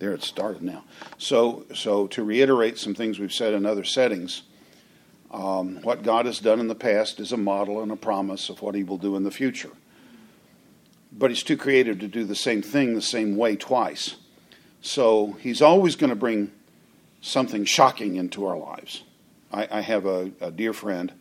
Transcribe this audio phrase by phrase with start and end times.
[0.00, 0.82] There it started now.
[1.18, 4.42] So, so to reiterate some things we've said in other settings,
[5.30, 8.62] um, what God has done in the past is a model and a promise of
[8.62, 9.70] what He will do in the future.
[11.12, 14.16] But He's too creative to do the same thing the same way twice.
[14.80, 16.50] So He's always going to bring
[17.20, 19.04] something shocking into our lives.
[19.52, 21.12] I, I have a, a dear friend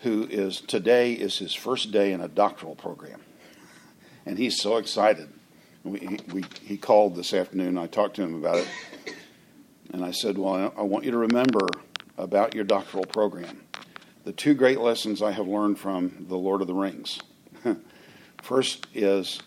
[0.00, 3.20] who is today is his first day in a doctoral program,
[4.26, 5.28] and he's so excited.
[5.88, 7.78] We, we, he called this afternoon.
[7.78, 8.68] I talked to him about it,
[9.92, 11.66] and I said, "Well, I want you to remember
[12.18, 13.62] about your doctoral program
[14.24, 17.20] the two great lessons I have learned from the Lord of the Rings.
[18.42, 19.40] First is,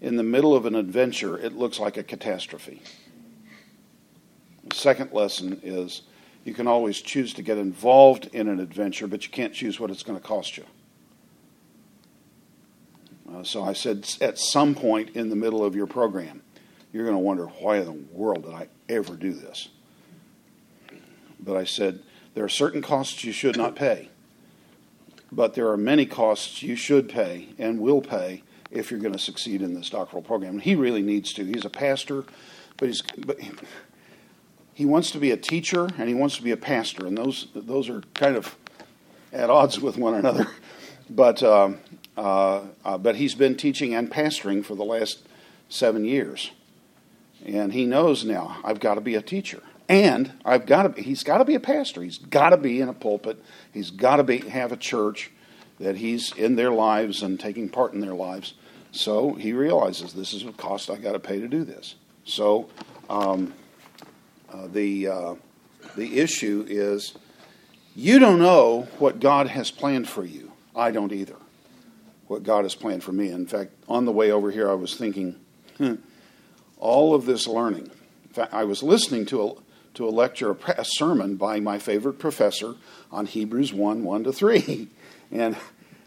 [0.00, 2.82] in the middle of an adventure, it looks like a catastrophe.
[4.72, 6.02] Second lesson is."
[6.44, 9.90] You can always choose to get involved in an adventure, but you can't choose what
[9.90, 10.64] it's going to cost you.
[13.32, 16.42] Uh, so I said, at some point in the middle of your program,
[16.92, 19.68] you're going to wonder, why in the world did I ever do this?
[21.38, 22.00] But I said,
[22.34, 24.08] there are certain costs you should not pay,
[25.30, 29.18] but there are many costs you should pay and will pay if you're going to
[29.18, 30.54] succeed in this doctoral program.
[30.54, 31.44] And he really needs to.
[31.44, 32.24] He's a pastor,
[32.76, 33.38] but he's but
[34.74, 37.48] he wants to be a teacher and he wants to be a pastor, and those
[37.54, 38.56] those are kind of
[39.32, 40.46] at odds with one another.
[41.10, 41.70] But uh,
[42.18, 45.26] uh, uh, but he's been teaching and pastoring for the last
[45.68, 46.50] seven years,
[47.46, 51.02] and he knows now I've got to be a teacher, and I've got to.
[51.02, 52.02] He's got to be a pastor.
[52.02, 53.42] He's got to be in a pulpit.
[53.72, 55.30] He's got to be have a church
[55.78, 58.54] that he's in their lives and taking part in their lives.
[58.90, 61.94] So he realizes this is a cost I got to pay to do this.
[62.24, 62.68] So.
[63.08, 63.54] Um,
[64.50, 65.34] uh, the, uh,
[65.96, 67.14] the issue is
[67.94, 70.52] you don't know what God has planned for you.
[70.74, 71.36] I don't either.
[72.28, 73.30] What God has planned for me.
[73.30, 75.36] In fact, on the way over here, I was thinking,
[75.76, 75.94] hmm,
[76.78, 77.90] all of this learning.
[78.24, 79.52] In fact, I was listening to a,
[79.94, 82.74] to a lecture, a sermon by my favorite professor
[83.10, 84.88] on Hebrews 1 1 to 3.
[85.30, 85.58] And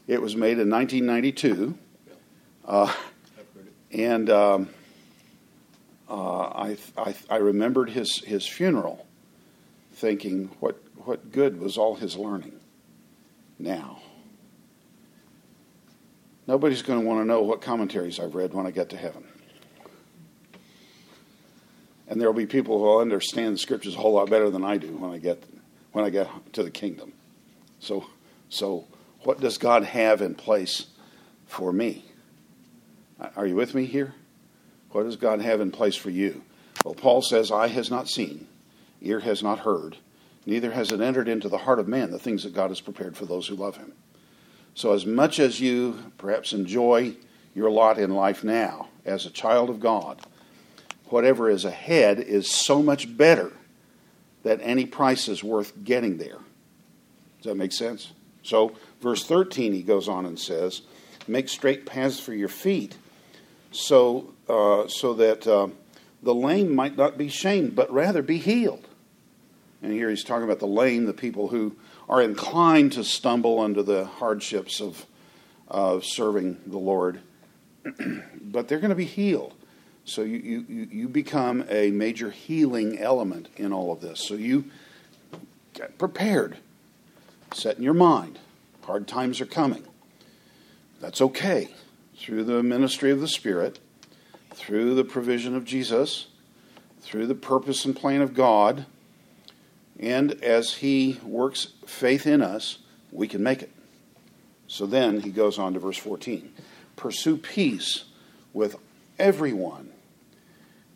[0.08, 1.78] it was made in 1992.
[2.66, 2.92] Uh,
[3.92, 4.30] and.
[4.30, 4.70] Um,
[6.12, 9.08] uh, I, I, I remembered his, his funeral,
[9.94, 12.60] thinking, what, what good was all his learning
[13.58, 14.02] now?
[16.48, 19.24] Nobody's going to want to know what commentaries I've read when I get to heaven.
[22.08, 24.66] And there will be people who will understand the scriptures a whole lot better than
[24.66, 25.44] I do when I get
[25.94, 27.14] when I get to the kingdom.
[27.80, 28.06] So
[28.50, 28.86] so
[29.24, 30.88] what does God have in place
[31.48, 32.06] for me?
[33.36, 34.16] Are you with me here?
[34.92, 36.44] What does God have in place for you?
[36.84, 38.48] Well, Paul says, Eye has not seen,
[39.02, 39.98] ear has not heard,
[40.46, 43.16] neither has it entered into the heart of man the things that God has prepared
[43.16, 43.94] for those who love him.
[44.74, 47.16] So, as much as you perhaps enjoy
[47.54, 50.22] your lot in life now as a child of God,
[51.06, 53.52] whatever is ahead is so much better
[54.44, 56.40] that any price is worth getting there.
[57.38, 58.14] Does that make sense?
[58.44, 60.82] So, verse 13, he goes on and says,
[61.28, 62.98] Make straight paths for your feet
[63.72, 65.68] so, uh, so that uh,
[66.24, 68.88] the lame might not be shamed, but rather be healed.
[69.82, 71.76] And here he's talking about the lame, the people who
[72.12, 75.06] are inclined to stumble under the hardships of,
[75.70, 77.22] of serving the Lord,
[78.42, 79.54] but they're going to be healed.
[80.04, 84.20] So you, you, you become a major healing element in all of this.
[84.20, 84.66] So you
[85.74, 86.58] get prepared,
[87.54, 88.40] set in your mind.
[88.84, 89.86] Hard times are coming.
[91.00, 91.70] That's okay
[92.18, 93.80] through the ministry of the Spirit,
[94.54, 96.28] through the provision of Jesus,
[97.00, 98.86] through the purpose and plan of God,
[100.02, 102.80] and as He works faith in us,
[103.12, 103.72] we can make it.
[104.72, 106.54] So then he goes on to verse 14
[106.96, 108.06] Pursue peace
[108.54, 108.78] with
[109.20, 109.90] everyone,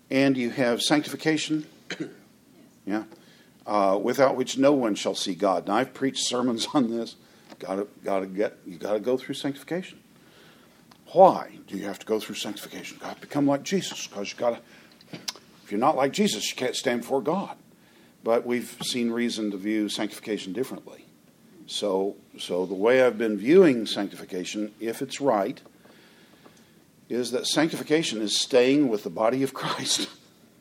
[0.09, 1.66] and you have sanctification,
[2.85, 3.03] yeah,
[3.67, 5.67] uh, without which no one shall see God.
[5.67, 7.17] Now I've preached sermons on this.
[7.59, 9.99] Got to, got to get, you got to go through sanctification.
[11.11, 12.97] Why do you have to go through sanctification?
[13.01, 15.19] Got to become like Jesus because you got to.
[15.63, 17.58] If you're not like Jesus, you can't stand before God.
[18.25, 21.05] But we've seen reason to view sanctification differently.
[21.67, 25.61] So, so the way I've been viewing sanctification, if it's right,
[27.07, 30.09] is that sanctification is staying with the body of Christ,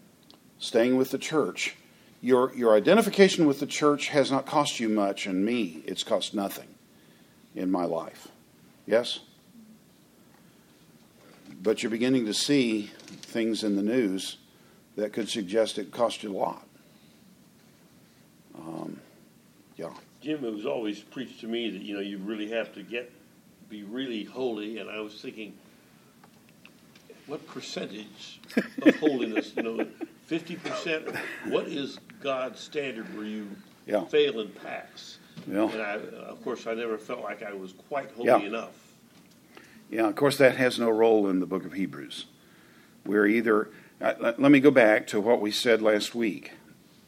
[0.59, 1.75] staying with the church.
[2.21, 6.35] Your, your identification with the church has not cost you much, and me, it's cost
[6.35, 6.69] nothing
[7.55, 8.29] in my life.
[8.85, 9.21] Yes?
[11.63, 14.37] But you're beginning to see things in the news
[14.97, 16.67] that could suggest it cost you a lot.
[18.59, 19.01] Um,
[19.77, 19.91] yeah.
[20.21, 23.11] Jim, it was always preached to me that you know you really have to get
[23.69, 25.55] be really holy, and I was thinking,
[27.27, 28.41] what percentage
[28.83, 29.53] of holiness?
[29.57, 29.87] You know,
[30.27, 31.09] fifty percent.
[31.47, 33.49] What is God's standard where you
[33.87, 34.05] Yeah.
[34.05, 35.19] fail and pass?
[35.51, 35.71] Yeah.
[35.71, 35.95] And I,
[36.29, 38.39] of course, I never felt like I was quite holy Yeah.
[38.41, 38.73] enough.
[39.91, 42.25] Yeah, of course, that has no role in the book of Hebrews.
[43.05, 43.69] We're either,
[44.01, 46.53] uh, let, let me go back to what we said last week.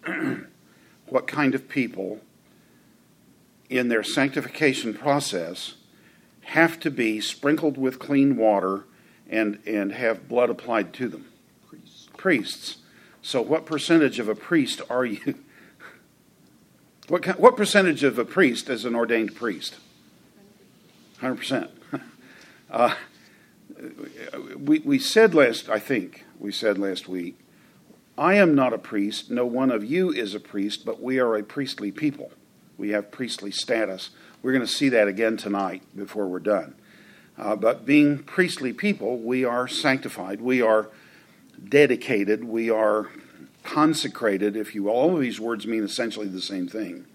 [1.08, 2.20] what kind of people
[3.68, 5.74] in their sanctification process
[6.42, 8.84] have to be sprinkled with clean water
[9.28, 11.26] and, and have blood applied to them?
[11.68, 12.08] Priests.
[12.16, 12.76] Priests.
[13.22, 15.34] So, what percentage of a priest are you?
[17.08, 19.76] What, ki- what percentage of a priest is an ordained priest?
[21.20, 21.70] 100%.
[22.68, 22.96] Uh,
[24.56, 27.38] we, we said last, I think, we said last week,
[28.18, 31.36] I am not a priest, no one of you is a priest, but we are
[31.36, 32.30] a priestly people.
[32.78, 34.10] We have priestly status.
[34.42, 36.74] We're going to see that again tonight before we're done.
[37.38, 40.88] Uh, but being priestly people, we are sanctified, we are
[41.68, 43.10] dedicated, we are
[43.62, 44.92] consecrated, if you will.
[44.92, 47.06] All of these words mean essentially the same thing.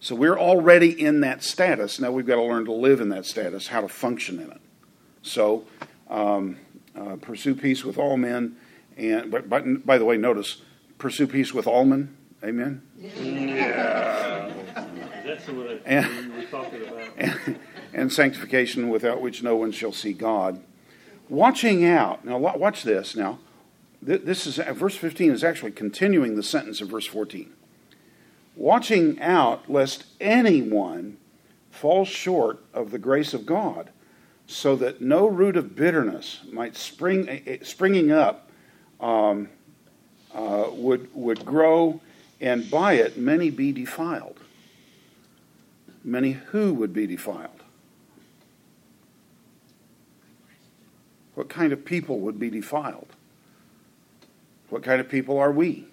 [0.00, 1.98] So we're already in that status.
[1.98, 4.60] Now we've got to learn to live in that status, how to function in it.
[5.22, 5.64] So
[6.08, 6.58] um,
[6.96, 8.56] uh, pursue peace with all men,
[8.98, 10.62] and but, but by the way, notice
[10.98, 12.16] pursue peace with all men.
[12.42, 12.82] Amen.
[15.24, 17.08] That's what And- we were talking about.
[17.16, 17.58] and,
[17.92, 20.62] and sanctification without which no one shall see God.
[21.28, 22.24] Watching out.
[22.24, 23.14] Now, watch this.
[23.14, 23.38] Now,
[24.00, 27.52] this is uh, verse 15 is actually continuing the sentence of verse 14.
[28.56, 31.18] Watching out lest anyone
[31.70, 33.90] fall short of the grace of God,
[34.46, 38.47] so that no root of bitterness might spring eh, eh, springing up
[39.00, 39.48] um,
[40.34, 42.00] uh, would would grow,
[42.40, 44.38] and by it many be defiled.
[46.04, 47.62] Many who would be defiled.
[51.34, 53.08] What kind of people would be defiled?
[54.70, 55.86] What kind of people are we?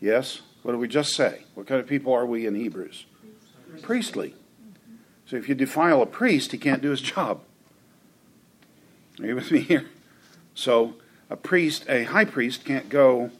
[0.00, 0.42] Yes?
[0.62, 1.42] What did we just say?
[1.54, 3.06] What kind of people are we in Hebrews?
[3.82, 4.34] Priestly.
[5.26, 7.42] So if you defile a priest, he can't do his job.
[9.20, 9.86] Are you with me here?
[10.54, 10.94] So
[11.30, 13.30] a priest, a high priest, can't go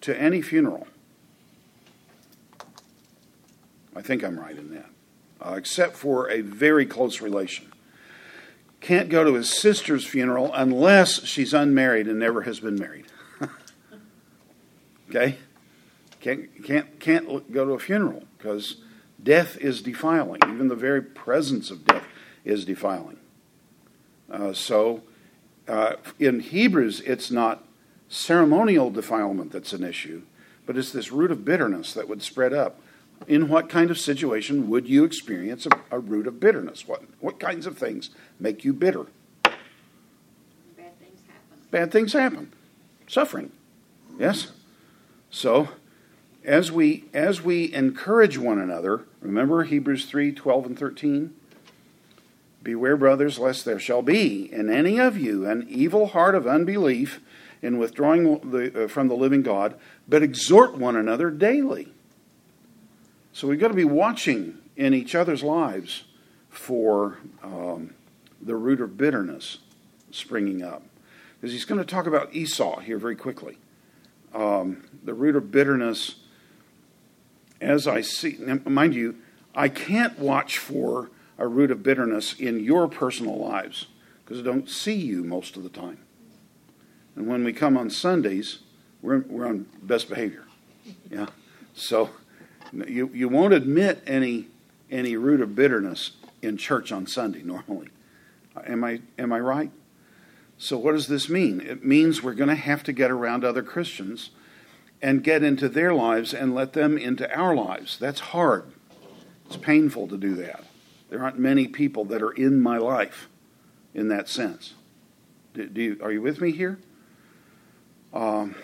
[0.00, 0.86] to any funeral.
[3.94, 4.90] I think I'm right in that,
[5.40, 7.72] uh, except for a very close relation.
[8.80, 13.06] Can't go to his sister's funeral unless she's unmarried and never has been married.
[15.10, 15.36] okay?
[16.20, 18.76] Can't, can't, can't go to a funeral because
[19.22, 20.40] death is defiling.
[20.46, 22.04] Even the very presence of death
[22.44, 23.18] is defiling.
[24.30, 25.02] Uh, so
[25.70, 27.64] uh, in Hebrews, it's not
[28.08, 30.22] ceremonial defilement that's an issue,
[30.66, 32.80] but it's this root of bitterness that would spread up.
[33.28, 36.88] In what kind of situation would you experience a, a root of bitterness?
[36.88, 39.06] What, what kinds of things make you bitter?
[39.44, 41.58] Bad things happen.
[41.70, 42.52] bad things happen.
[43.06, 43.52] Suffering.
[44.18, 44.50] Yes?
[45.30, 45.68] So
[46.44, 51.34] as we as we encourage one another, remember Hebrews 3, 12 and 13?
[52.62, 57.20] Beware, brothers, lest there shall be in any of you an evil heart of unbelief
[57.62, 59.74] in withdrawing the, uh, from the living God,
[60.08, 61.88] but exhort one another daily.
[63.32, 66.04] So we've got to be watching in each other's lives
[66.48, 67.94] for um,
[68.40, 69.58] the root of bitterness
[70.10, 70.82] springing up
[71.40, 73.56] because he's going to talk about Esau here very quickly.
[74.34, 76.16] Um, the root of bitterness,
[77.60, 79.16] as I see, mind you,
[79.54, 83.86] I can't watch for a root of bitterness in your personal lives
[84.22, 85.98] because I don't see you most of the time.
[87.16, 88.60] And when we come on Sundays,
[89.02, 90.44] we're, we're on best behavior.
[91.10, 91.26] Yeah.
[91.74, 92.10] So
[92.72, 94.46] you, you won't admit any,
[94.90, 97.88] any root of bitterness in church on Sunday normally.
[98.66, 99.70] Am I, am I right?
[100.58, 101.62] So, what does this mean?
[101.62, 104.28] It means we're going to have to get around other Christians
[105.00, 107.96] and get into their lives and let them into our lives.
[107.98, 108.70] That's hard.
[109.46, 110.64] It's painful to do that.
[111.10, 113.28] There aren't many people that are in my life
[113.92, 114.74] in that sense.
[115.54, 116.78] Do, do you, are you with me here?
[118.14, 118.54] Um,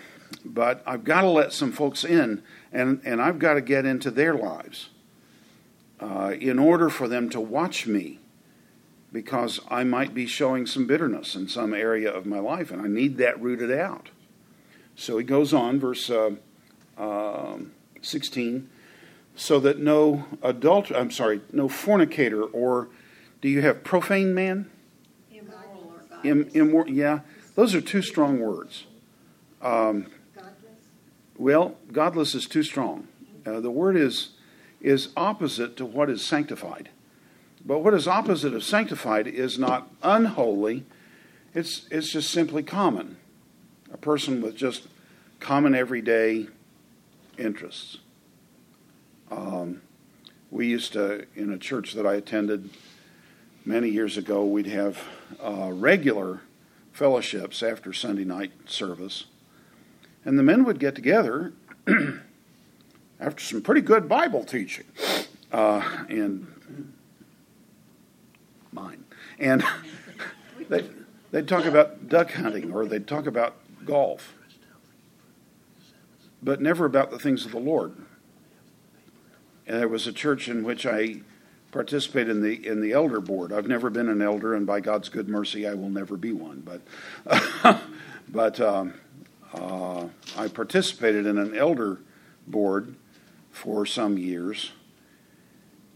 [0.43, 4.09] but I've got to let some folks in, and, and I've got to get into
[4.09, 4.89] their lives
[5.99, 8.19] uh, in order for them to watch me
[9.11, 12.87] because I might be showing some bitterness in some area of my life, and I
[12.87, 14.09] need that rooted out.
[14.95, 16.31] So he goes on, verse uh,
[16.97, 18.69] um 16,
[19.37, 22.89] so that no adulter, I'm sorry, no fornicator, or
[23.39, 24.69] do you have profane man?
[25.31, 26.53] Immoral or godless.
[26.53, 27.19] immor- yeah,
[27.55, 28.85] those are two strong words.
[29.61, 30.55] Um, Godless?
[31.37, 33.07] well, godless is too strong.
[33.45, 34.29] Uh, the word is
[34.81, 36.89] is opposite to what is sanctified.
[37.65, 40.83] But what is opposite of sanctified is not unholy.
[41.53, 43.17] It's it's just simply common.
[43.93, 44.87] a person with just
[45.39, 46.47] common everyday
[47.37, 47.99] interests.
[49.31, 49.81] Um,
[50.49, 52.69] we used to, in a church that I attended
[53.65, 55.03] many years ago, we'd have
[55.43, 56.41] uh, regular
[56.93, 59.25] fellowships after Sunday night service.
[60.25, 61.53] And the men would get together
[63.19, 64.85] after some pretty good Bible teaching.
[65.51, 66.47] Uh, and
[68.71, 69.03] mine.
[69.39, 69.63] And
[70.69, 70.85] they,
[71.31, 73.55] they'd talk about duck hunting or they'd talk about
[73.85, 74.33] golf,
[76.41, 77.95] but never about the things of the Lord.
[79.67, 81.17] And there was a church in which I
[81.71, 83.51] participated in the in the elder board.
[83.51, 86.63] I've never been an elder, and by God's good mercy, I will never be one.
[86.65, 87.81] But
[88.29, 88.93] but um,
[89.53, 90.07] uh,
[90.37, 91.99] I participated in an elder
[92.47, 92.95] board
[93.51, 94.71] for some years,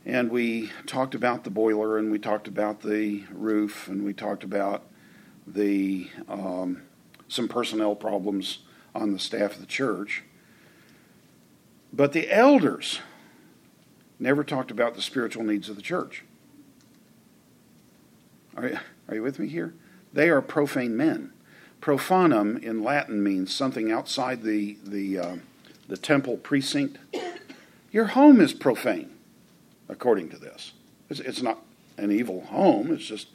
[0.06, 4.44] and we talked about the boiler, and we talked about the roof, and we talked
[4.44, 4.84] about
[5.48, 6.82] the um,
[7.30, 8.60] some personnel problems
[8.94, 10.24] on the staff of the church.
[11.94, 13.00] But the elders
[14.22, 16.24] never talked about the spiritual needs of the church.
[18.56, 19.74] Are you, are you with me here?
[20.14, 21.34] They are profane men.
[21.82, 25.36] Profanum in Latin means something outside the, the, uh,
[25.88, 27.00] the temple precinct.
[27.92, 29.10] Your home is profane,
[29.90, 30.74] according to this.
[31.10, 31.64] It's, it's not
[31.98, 33.28] an evil home, it's just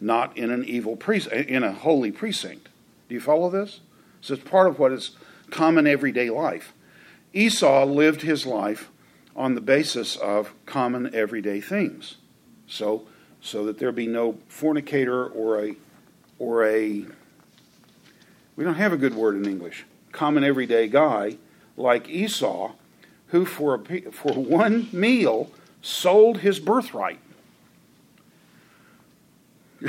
[0.00, 2.68] not in an evil precinct, in a holy precinct.
[3.08, 3.80] Do you follow this?
[4.22, 5.12] So it's part of what is
[5.50, 6.72] common everyday life.
[7.34, 8.88] Esau lived his life
[9.34, 12.16] on the basis of common everyday things.
[12.66, 13.06] So,
[13.40, 15.76] so that there be no fornicator or a,
[16.38, 17.06] or a,
[18.56, 21.38] we don't have a good word in English, common everyday guy
[21.76, 22.72] like Esau,
[23.28, 27.18] who for, a, for one meal sold his birthright.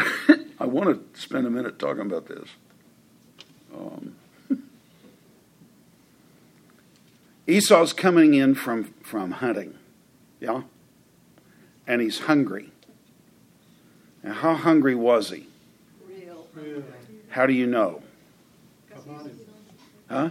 [0.59, 2.47] I want to spend a minute talking about this.
[3.75, 4.15] Um,
[7.47, 9.77] Esau's coming in from, from hunting,
[10.39, 10.63] yeah?
[11.85, 12.71] And he's hungry.
[14.23, 15.47] Now, how hungry was he?
[16.07, 16.47] Real.
[17.29, 18.01] How do you know?
[20.09, 20.29] Huh?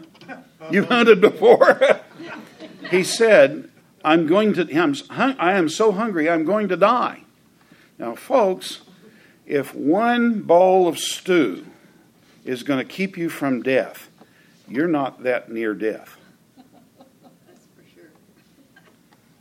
[0.70, 1.80] You've hunted before.
[2.90, 3.68] he said,
[4.04, 7.22] I'm going to, I'm, I am so hungry, I'm going to die.
[7.98, 8.82] Now, folks,
[9.46, 11.66] if one bowl of stew
[12.44, 14.08] is going to keep you from death,
[14.68, 16.16] you're not that near death.
[16.56, 18.10] That's for sure.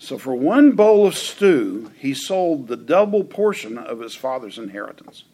[0.02, 5.26] So, for one bowl of stew, he sold the double portion of his father's inheritance.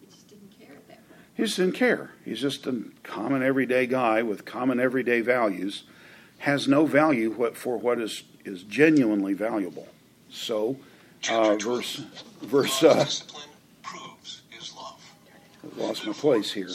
[0.00, 1.20] He just didn't care at that point.
[1.34, 2.12] He just didn't care.
[2.24, 5.84] He's just a common everyday guy with common everyday values,
[6.38, 9.86] has no value for what is, is genuinely valuable.
[10.30, 10.78] So,
[11.30, 11.96] uh, verse,
[12.40, 13.48] verse, uh, discipline
[13.82, 14.98] proves his love.
[15.62, 16.70] I lost my place here.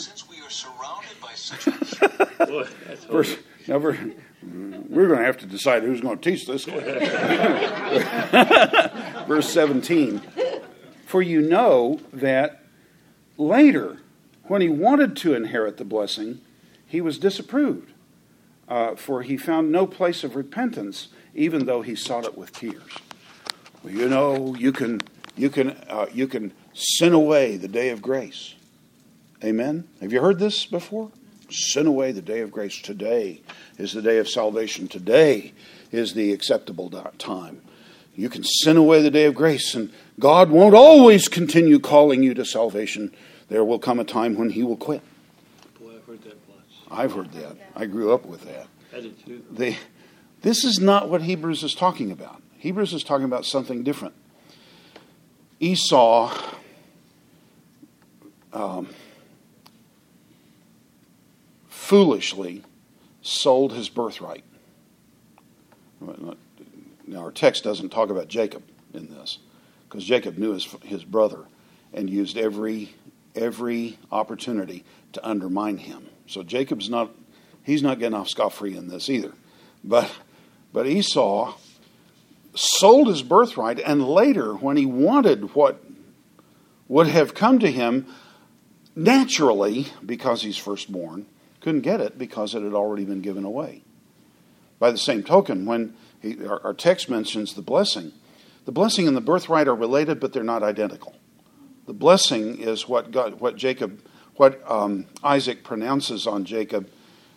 [0.52, 1.66] Since surrounded by such
[2.02, 3.98] a Boy, that's Verse, now we're,
[4.42, 6.64] we're going to have to decide who's going to teach this.
[9.26, 10.20] Verse 17.
[11.06, 12.64] For you know that
[13.38, 14.02] later,
[14.44, 16.40] when he wanted to inherit the blessing,
[16.86, 17.90] he was disapproved,
[18.68, 22.92] uh, for he found no place of repentance, even though he sought it with tears.
[23.82, 25.00] Well, you know, you can,
[25.34, 28.56] you can, uh, you can sin away the day of grace.
[29.44, 29.88] Amen.
[30.00, 31.10] Have you heard this before?
[31.50, 32.80] Sin away the day of grace.
[32.80, 33.42] Today
[33.76, 34.86] is the day of salvation.
[34.86, 35.52] Today
[35.90, 37.60] is the acceptable time.
[38.14, 42.34] You can sin away the day of grace, and God won't always continue calling you
[42.34, 43.12] to salvation.
[43.48, 45.02] There will come a time when He will quit.
[45.80, 46.72] boy, I've heard that once.
[46.90, 47.56] I've heard that.
[47.74, 48.68] I grew up with that.
[48.94, 49.44] I did too.
[49.50, 49.76] They,
[50.42, 52.40] this is not what Hebrews is talking about.
[52.58, 54.14] Hebrews is talking about something different.
[55.58, 56.32] Esau
[58.52, 58.88] um,
[61.92, 62.62] foolishly
[63.20, 64.44] sold his birthright.
[67.06, 68.62] Now, our text doesn't talk about Jacob
[68.94, 69.36] in this
[69.86, 71.40] because Jacob knew his, his brother
[71.92, 72.94] and used every,
[73.36, 76.08] every opportunity to undermine him.
[76.26, 77.10] So Jacob's not,
[77.62, 79.34] he's not getting off scot free in this either.
[79.84, 80.10] But,
[80.72, 81.52] but Esau
[82.54, 85.84] sold his birthright, and later, when he wanted what
[86.88, 88.06] would have come to him
[88.96, 91.26] naturally because he's firstborn,
[91.62, 93.82] couldn't get it because it had already been given away.
[94.78, 98.12] By the same token, when he, our, our text mentions the blessing,
[98.64, 101.14] the blessing and the birthright are related, but they're not identical.
[101.86, 104.00] The blessing is what God, what Jacob,
[104.36, 106.88] what um, Isaac pronounces on Jacob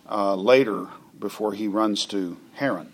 [0.10, 0.88] uh, later
[1.20, 2.92] before he runs to Haran.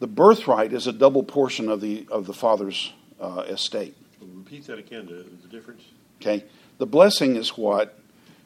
[0.00, 3.96] The birthright is a double portion of the of the father's uh, estate.
[4.20, 5.82] Repeat that again, the, the difference?
[6.20, 6.44] Okay,
[6.78, 7.98] the blessing is what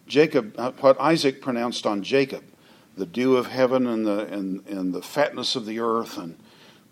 [0.08, 2.42] Jacob, uh, what Isaac pronounced on Jacob,
[2.96, 6.36] the dew of heaven and the and, and the fatness of the earth and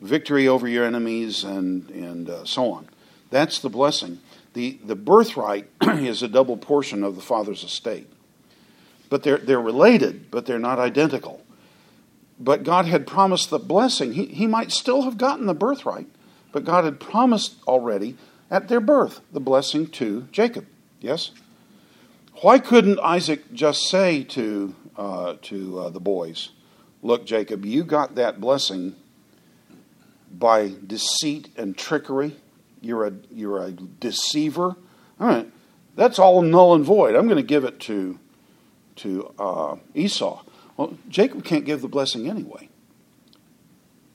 [0.01, 2.89] victory over your enemies and and uh, so on.
[3.31, 4.21] That's the blessing.
[4.53, 8.09] the The birthright is a double portion of the father's estate,
[9.09, 11.43] but they're they're related, but they're not identical.
[12.39, 14.13] But God had promised the blessing.
[14.13, 16.07] He he might still have gotten the birthright,
[16.53, 18.17] but God had promised already
[18.51, 20.67] at their birth the blessing to Jacob.
[21.01, 21.33] Yes.
[22.43, 26.51] Why couldn't Isaac just say to uh, to uh, the boys,
[27.03, 28.95] "Look, Jacob, you got that blessing
[30.31, 32.37] by deceit and trickery.
[32.81, 34.77] You're a you're a deceiver.
[35.19, 35.51] All right,
[35.95, 37.15] that's all null and void.
[37.15, 38.19] I'm going to give it to
[38.97, 40.43] to uh, Esau.
[40.77, 42.69] Well, Jacob can't give the blessing anyway.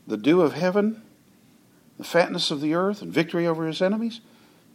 [0.06, 1.02] The dew of heaven,
[1.98, 4.22] the fatness of the earth, and victory over his enemies.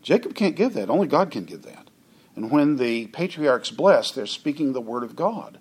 [0.02, 0.90] Jacob can't give that.
[0.90, 1.88] Only God can give that.
[2.36, 5.58] And when the patriarchs bless, they're speaking the word of God.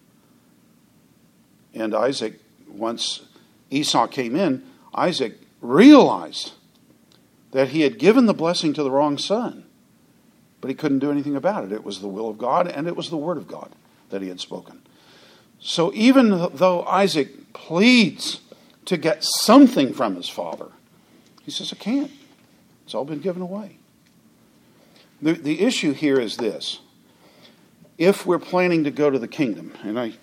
[1.74, 3.22] And Isaac, once
[3.70, 4.64] Esau came in,
[4.94, 6.52] Isaac realized
[7.52, 9.66] that he had given the blessing to the wrong son,
[10.60, 11.72] but he couldn't do anything about it.
[11.72, 13.72] It was the will of God and it was the word of God
[14.10, 14.82] that he had spoken.
[15.60, 18.42] So even though Isaac pleads
[18.86, 20.68] to get something from his father,
[21.44, 22.12] he says, I can't.
[22.84, 23.78] It's all been given away.
[25.26, 26.82] The, the issue here is this
[27.98, 30.14] if we're planning to go to the kingdom, and I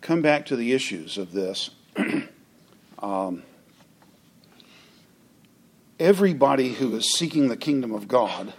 [0.00, 1.70] come back to the issues of this,
[3.00, 3.42] um,
[5.98, 8.52] everybody who is seeking the kingdom of God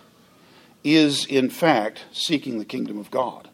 [0.83, 3.47] is, in fact, seeking the kingdom of God.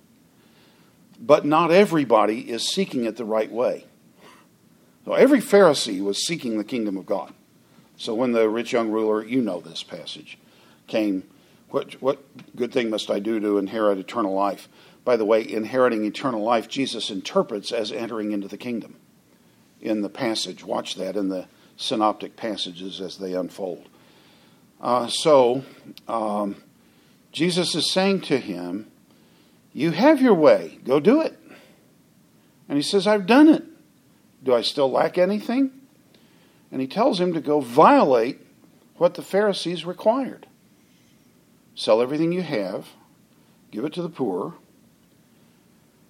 [1.20, 3.86] But not everybody is seeking it the right way.
[5.06, 7.32] So every Pharisee was seeking the kingdom of God.
[7.96, 10.40] So when the rich young ruler, you know this passage,
[10.88, 11.26] came,
[11.70, 12.24] what, what
[12.56, 14.68] good thing must I do to inherit eternal life?
[15.06, 18.96] By the way, inheriting eternal life, Jesus interprets as entering into the kingdom
[19.82, 20.64] in the passage.
[20.64, 23.88] Watch that in the synoptic passages as they unfold.
[24.82, 25.64] Uh, so,
[26.08, 26.56] um,
[27.32, 28.90] Jesus is saying to him,
[29.74, 31.38] You have your way, go do it.
[32.68, 33.64] And he says, I've done it.
[34.44, 35.72] Do I still lack anything?
[36.72, 38.40] And he tells him to go violate
[38.98, 40.46] what the Pharisees required
[41.80, 42.90] sell everything you have,
[43.72, 44.56] give it to the poor,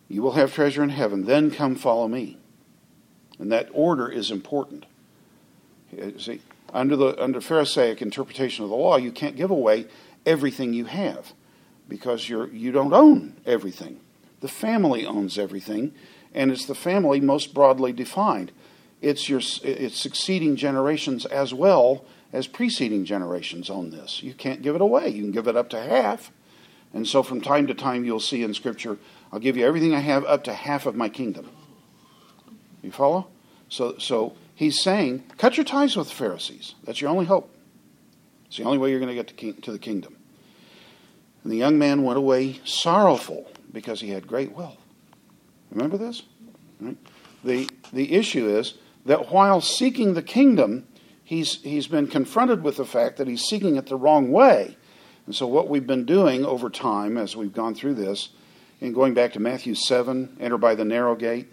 [0.08, 2.40] you will have treasure in heaven, then come follow me.
[3.38, 4.88] And that order is important.
[5.94, 6.42] Uh, see,
[6.74, 9.86] under the under Pharisaic interpretation of the law, you can't give away
[10.26, 11.34] everything you have
[11.88, 14.00] because you're you don't own everything.
[14.40, 15.94] The family owns everything,
[16.34, 18.52] and it's the family most broadly defined.
[19.02, 24.22] It's your it's succeeding generations as well as preceding generations own this.
[24.22, 25.10] You can't give it away.
[25.10, 26.32] You can give it up to half.
[26.94, 28.98] And so from time to time you'll see in scripture,
[29.32, 31.50] I'll give you everything I have up to half of my kingdom.
[32.82, 33.28] You follow?
[33.68, 36.76] So so he's saying, cut your ties with the Pharisees.
[36.84, 37.54] That's your only hope.
[38.48, 40.16] It's the only way you're going to get to the kingdom.
[41.44, 44.80] And the young man went away sorrowful because he had great wealth.
[45.72, 46.24] Remember this?
[46.82, 46.98] Right?
[47.44, 48.74] The, the issue is
[49.06, 50.88] that while seeking the kingdom,
[51.30, 54.76] he's, he's been confronted with the fact that he's seeking it the wrong way.
[55.28, 58.30] And so, what we've been doing over time as we've gone through this,
[58.82, 61.48] and going back to Matthew 7, enter by the narrow gate,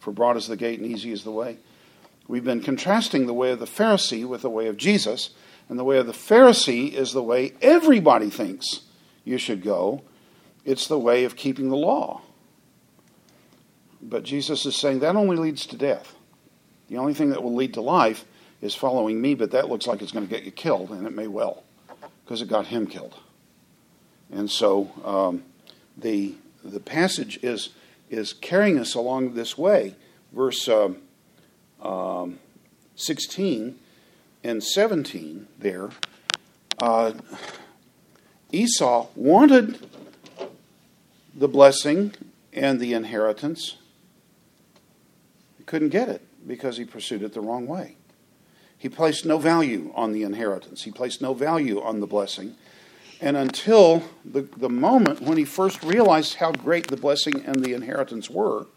[0.00, 1.56] for broad is the gate and easy is the way.
[2.28, 5.30] We've been contrasting the way of the Pharisee with the way of Jesus,
[5.70, 8.82] and the way of the Pharisee is the way everybody thinks
[9.24, 10.02] you should go.
[10.66, 12.20] It's the way of keeping the law.
[14.02, 16.14] But Jesus is saying that only leads to death.
[16.90, 18.26] The only thing that will lead to life
[18.60, 21.12] is following me, but that looks like it's going to get you killed, and it
[21.12, 21.64] may well,
[22.24, 23.14] because it got him killed.
[24.32, 25.44] And so um,
[25.96, 27.70] the the passage is
[28.10, 29.94] is carrying us along this way.
[30.32, 30.98] Verse um,
[31.80, 32.38] um,
[32.96, 33.78] 16
[34.44, 35.90] and 17 there,
[36.78, 37.12] uh,
[38.52, 39.78] Esau wanted
[41.34, 42.14] the blessing
[42.52, 43.76] and the inheritance.
[45.58, 47.95] He couldn't get it because he pursued it the wrong way.
[48.86, 52.54] He placed no value on the inheritance, he placed no value on the blessing.
[53.20, 57.74] And until the, the moment when he first realized how great the blessing and the
[57.74, 58.68] inheritance were,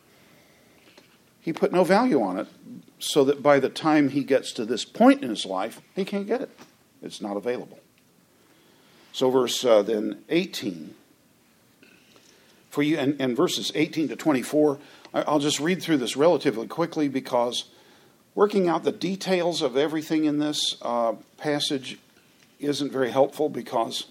[1.40, 2.48] he put no value on it,
[2.98, 6.26] so that by the time he gets to this point in his life, he can't
[6.26, 6.50] get it.
[7.04, 7.78] It's not available.
[9.12, 10.96] So, verse uh, then 18.
[12.72, 14.80] For you, and, and verses 18 to 24,
[15.14, 17.66] I'll just read through this relatively quickly because
[18.36, 21.98] working out the details of everything in this uh, passage
[22.60, 24.06] isn't very helpful because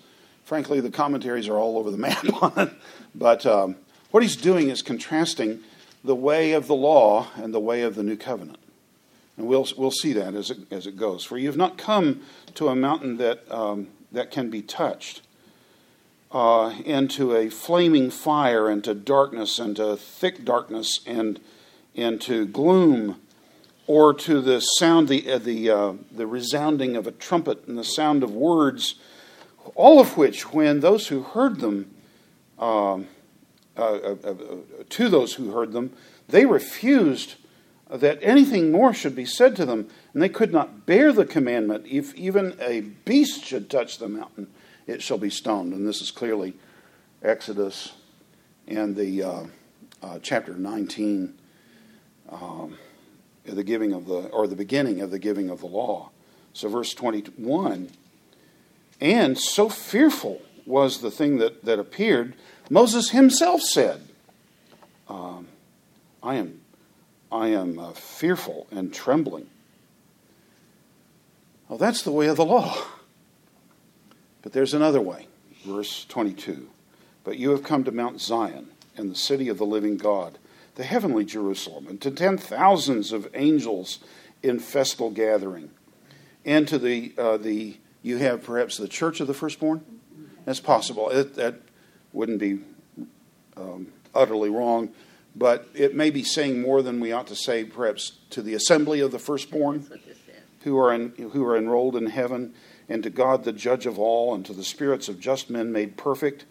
[0.49, 2.73] frankly, the commentaries are all over the map on it.
[3.15, 3.77] But um,
[4.11, 5.61] what he's doing is contrasting
[6.03, 8.59] the way of the law and the way of the new covenant.
[9.37, 11.23] And we'll, we'll see that as it, as it goes.
[11.23, 12.23] For you have not come
[12.55, 15.21] to a mountain that, um, that can be touched,
[16.33, 21.41] uh, into a flaming fire, into darkness, into thick darkness, and
[21.95, 23.21] into gloom,
[23.89, 27.83] or to the sound, the, uh, the, uh, the resounding of a trumpet and the
[27.83, 28.97] sound of words,
[29.75, 31.91] all of which, when those who heard them,
[32.59, 33.09] um,
[33.79, 34.35] uh, uh, uh,
[34.91, 35.91] to those who heard them,
[36.29, 37.37] they refused
[37.91, 41.87] that anything more should be said to them, and they could not bear the commandment.
[41.87, 44.49] If even a beast should touch the mountain,
[44.87, 45.73] it shall be stoned.
[45.73, 46.53] And this is clearly
[47.23, 47.93] Exodus
[48.67, 51.33] and the uh, chapter 19,
[52.31, 52.77] um,
[53.55, 56.11] the giving of the, or the beginning of the giving of the law.
[56.53, 57.91] So, verse 21
[59.01, 62.35] And so fearful was the thing that, that appeared,
[62.71, 64.09] Moses himself said,
[65.09, 65.49] um,
[66.23, 66.61] I am,
[67.33, 69.49] I am uh, fearful and trembling.
[71.69, 72.77] Well, that's the way of the law.
[74.43, 75.27] But there's another way.
[75.65, 76.69] Verse 22
[77.25, 80.39] But you have come to Mount Zion and the city of the living God,
[80.79, 83.99] the heavenly Jerusalem, and to ten thousands of angels
[84.45, 85.71] in festal gathering,
[86.45, 89.85] and to the, uh, the you have perhaps the church of the firstborn?
[90.45, 91.11] That's possible.
[91.11, 91.57] It, that
[92.13, 92.61] wouldn't be
[93.57, 94.91] um, utterly wrong,
[95.35, 99.01] but it may be saying more than we ought to say, perhaps, to the assembly
[99.01, 100.37] of the firstborn That's what this says.
[100.63, 102.55] who are, in, who are enrolled in heaven,
[102.89, 105.97] and to God the judge of all, and to the spirits of just men made
[105.97, 106.45] perfect,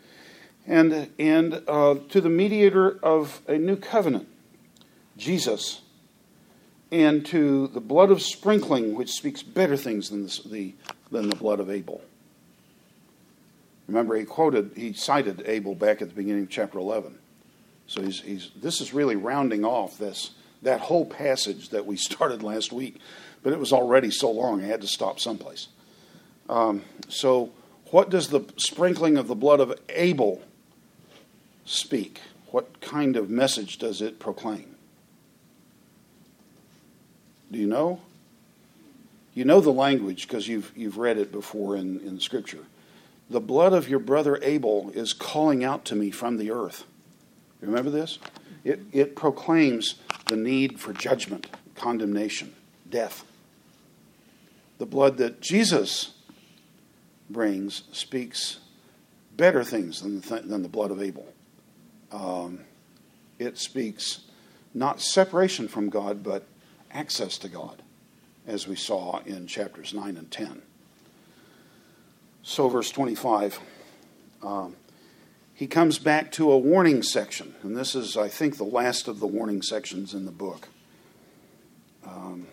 [0.68, 4.28] and, and uh, to the mediator of a new covenant,
[5.16, 5.82] Jesus,
[6.92, 10.74] and to the blood of sprinkling, which speaks better things than the, the,
[11.10, 12.02] than the blood of Abel.
[13.88, 17.18] Remember, he quoted, he cited Abel back at the beginning of chapter 11.
[17.88, 22.44] So he's, he's, this is really rounding off this, that whole passage that we started
[22.44, 23.00] last week,
[23.42, 25.70] but it was already so long I had to stop someplace.
[26.50, 27.52] Um, so,
[27.92, 30.42] what does the sprinkling of the blood of Abel
[31.68, 32.22] speak?
[32.52, 34.76] What kind of message does it proclaim?
[37.52, 38.02] Do you know?
[39.34, 42.66] You know the language because you've, you've read it before in, in Scripture.
[43.30, 46.86] The blood of your brother Abel is calling out to me from the earth.
[47.62, 48.20] Remember this?
[48.64, 49.96] It, it proclaims
[50.28, 52.56] the need for judgment, condemnation,
[52.90, 53.26] death.
[54.78, 56.14] The blood that Jesus
[57.30, 58.60] brings speaks
[59.36, 61.26] better things than the, th- than the blood of Abel.
[62.12, 62.62] Um,
[63.40, 64.22] it speaks
[64.74, 66.46] not separation from God, but
[66.92, 67.82] access to God,
[68.46, 70.62] as we saw in chapters 9 and 10.
[72.44, 73.60] So, verse 25,
[74.42, 74.76] um,
[75.54, 79.20] he comes back to a warning section, and this is, I think, the last of
[79.20, 80.70] the warning sections in the book.
[82.06, 82.48] Um,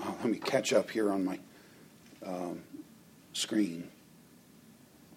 [0.00, 1.38] oh, let me catch up here on my
[2.24, 2.62] um,
[3.32, 3.88] screen.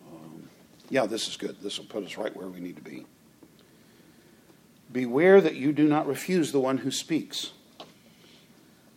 [0.09, 0.49] Um,
[0.89, 1.61] yeah, this is good.
[1.61, 3.05] This will put us right where we need to be.
[4.91, 7.51] Beware that you do not refuse the one who speaks.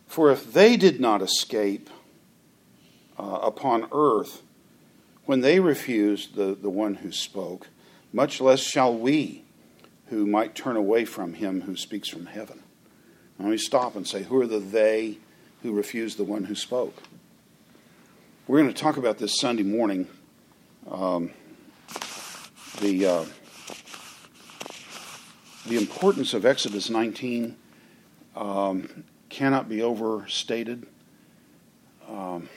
[0.07, 1.89] For if they did not escape
[3.17, 4.41] uh, upon earth
[5.25, 7.67] when they refused the, the one who spoke,
[8.13, 9.43] much less shall we
[10.07, 12.61] who might turn away from him who speaks from heaven.
[13.39, 15.17] Let me stop and say, who are the they
[15.63, 17.03] who refused the one who spoke?
[18.47, 20.07] We're going to talk about this Sunday morning.
[20.89, 21.31] Um,
[22.79, 23.25] the uh,
[25.65, 27.55] the importance of Exodus 19
[28.35, 30.85] um, cannot be overstated.
[32.07, 32.49] Um,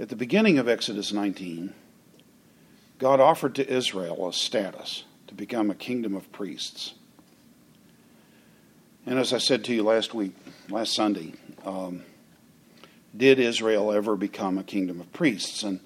[0.00, 1.72] at the beginning of Exodus 19,
[2.98, 6.94] God offered to Israel a status to become a kingdom of priests.
[9.06, 10.34] And as I said to you last week,
[10.68, 12.02] last Sunday, um,
[13.16, 15.62] did Israel ever become a kingdom of priests?
[15.62, 15.80] And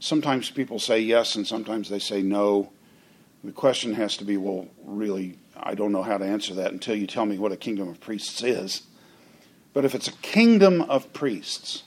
[0.00, 2.70] sometimes people say yes, and sometimes they say no.
[3.44, 6.96] The question has to be well, really, I don't know how to answer that until
[6.96, 8.84] you tell me what a kingdom of priests is.
[9.74, 11.82] But if it's a kingdom of priests,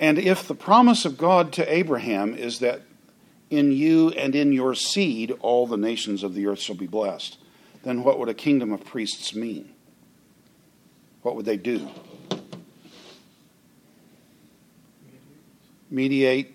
[0.00, 2.82] and if the promise of God to Abraham is that
[3.50, 7.38] in you and in your seed all the nations of the earth shall be blessed,
[7.84, 9.72] then what would a kingdom of priests mean?
[11.22, 11.88] What would they do?
[15.88, 16.52] Mediate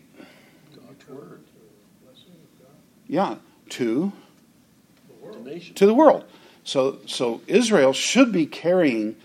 [0.75, 1.43] God's word.
[3.10, 3.36] Yeah,
[3.72, 4.13] to
[5.22, 5.76] The nation.
[5.76, 6.24] to the world.
[6.63, 9.17] So so Israel should be carrying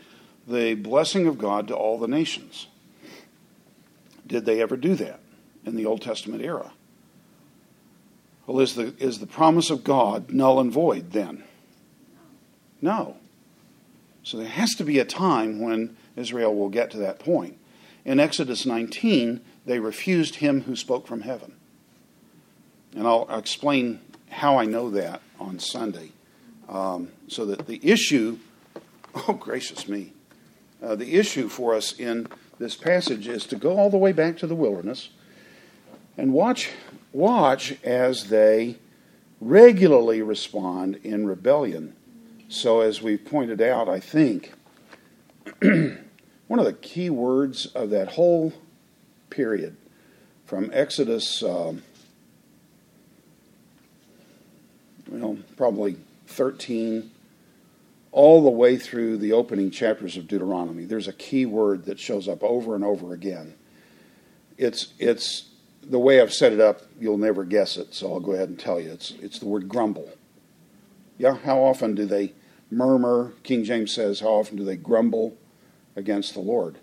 [0.49, 2.67] the blessing of God to all the nations.
[4.27, 5.21] Did they ever do that?
[5.67, 6.73] in the Old Testament era.
[8.47, 11.45] Well, is the, is the promise of God null and void then?
[12.81, 13.17] No.
[14.23, 17.59] So there has to be a time when Israel will get to that point.
[18.05, 21.55] In Exodus 19, they refused him who spoke from heaven.
[22.95, 26.13] And I'll, explain how I know that on Sunday.
[26.69, 28.39] Um, so that the issue,
[29.29, 30.13] oh, gracious me,
[30.83, 32.29] uh, the issue for us in
[32.59, 35.11] this passage is to go all the way back to the wilderness
[36.17, 36.71] and watch,
[37.13, 38.77] watch as they
[39.41, 41.95] regularly respond in rebellion.
[42.49, 44.53] So, as we pointed out, I think
[45.61, 48.53] one of the key words of that whole
[49.31, 49.77] period
[50.45, 51.83] from Exodus, um,
[55.09, 57.11] well, probably 13
[58.13, 60.85] all the way through the opening chapters of Deuteronomy.
[60.85, 63.55] There's a key word that shows up over and over again.
[64.57, 65.49] It's, it's
[65.83, 68.59] the way I've set it up, you'll never guess it, so I'll go ahead and
[68.59, 68.93] tell you.
[68.93, 70.09] It's, it's the word grumble.
[71.19, 72.33] Yeah, how often do they
[72.71, 73.33] murmur?
[73.43, 75.37] King James says, how often do they grumble
[75.97, 76.79] against the Lord?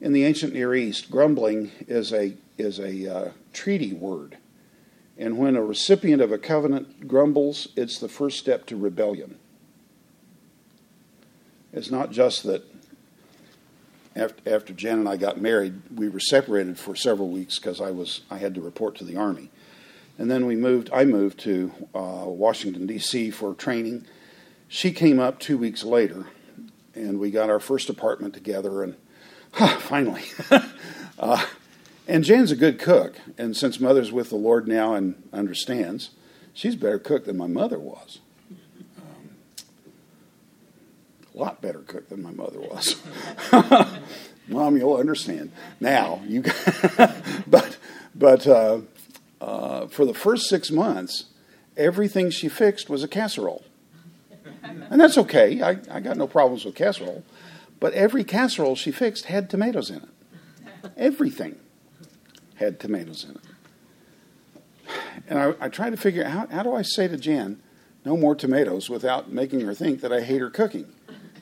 [0.00, 4.38] In the ancient Near East, grumbling is a, is a uh, treaty word.
[5.18, 9.38] And when a recipient of a covenant grumbles, it's the first step to rebellion.
[11.72, 12.64] It's not just that
[14.14, 17.90] after, after Jen and I got married, we were separated for several weeks because I
[17.90, 19.50] was I had to report to the army,
[20.18, 20.90] and then we moved.
[20.92, 23.30] I moved to uh, Washington D.C.
[23.30, 24.04] for training.
[24.68, 26.26] She came up two weeks later,
[26.94, 28.96] and we got our first apartment together, and
[29.52, 30.24] huh, finally.
[31.18, 31.46] uh,
[32.08, 36.10] and Jan's a good cook, and since Mother's with the Lord now and understands,
[36.52, 38.18] she's a better cook than my mother was.
[41.34, 43.00] a lot better cook than my mother was.
[44.48, 46.20] Mom, you'll understand now.
[46.26, 46.42] You,
[47.46, 47.78] but
[48.14, 48.80] but uh,
[49.40, 51.26] uh, for the first six months,
[51.76, 53.64] everything she fixed was a casserole,
[54.62, 55.62] and that's okay.
[55.62, 57.24] I, I got no problems with casserole,
[57.80, 60.90] but every casserole she fixed had tomatoes in it.
[60.96, 61.56] Everything
[62.62, 64.96] had tomatoes in it.
[65.28, 67.60] And I, I tried to figure out how, how do I say to Jan,
[68.04, 70.86] no more tomatoes without making her think that I hate her cooking.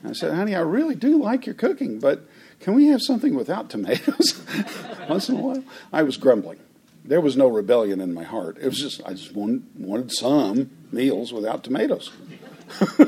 [0.05, 2.23] I said, honey, I really do like your cooking, but
[2.61, 4.43] can we have something without tomatoes
[5.09, 5.65] once in a while?
[5.93, 6.59] I was grumbling.
[7.05, 8.59] There was no rebellion in my heart.
[8.61, 12.11] It was just, I just wanted, wanted some meals without tomatoes.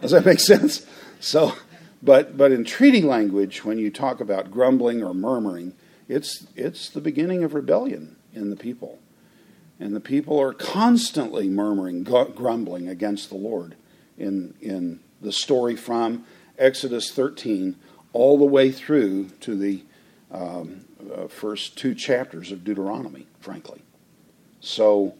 [0.00, 0.86] Does that make sense?
[1.20, 1.54] So,
[2.02, 5.74] but, but in treaty language, when you talk about grumbling or murmuring,
[6.08, 8.98] it's, it's the beginning of rebellion in the people.
[9.78, 13.76] And the people are constantly murmuring, grumbling against the Lord
[14.16, 16.24] in, in the story from
[16.58, 17.76] Exodus 13
[18.12, 19.82] all the way through to the
[20.30, 23.82] um, uh, first two chapters of Deuteronomy, frankly.
[24.60, 25.14] So,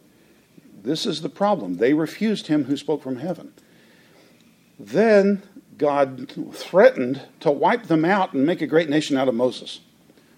[0.81, 1.77] this is the problem.
[1.77, 3.53] They refused him who spoke from heaven.
[4.77, 5.43] Then
[5.77, 9.81] God threatened to wipe them out and make a great nation out of Moses.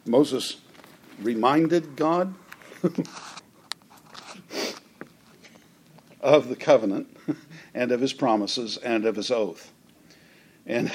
[0.06, 0.58] Moses
[1.22, 2.34] reminded God
[6.20, 7.16] of the covenant
[7.74, 9.72] and of his promises and of his oath.
[10.66, 10.92] And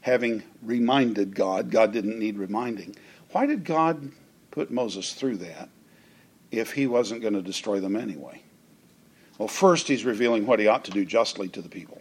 [0.00, 2.96] having reminded God, God didn't need reminding.
[3.32, 4.10] Why did God
[4.50, 5.68] put Moses through that
[6.50, 8.42] if he wasn't going to destroy them anyway?
[9.38, 12.00] Well, first, he's revealing what he ought to do justly to the people.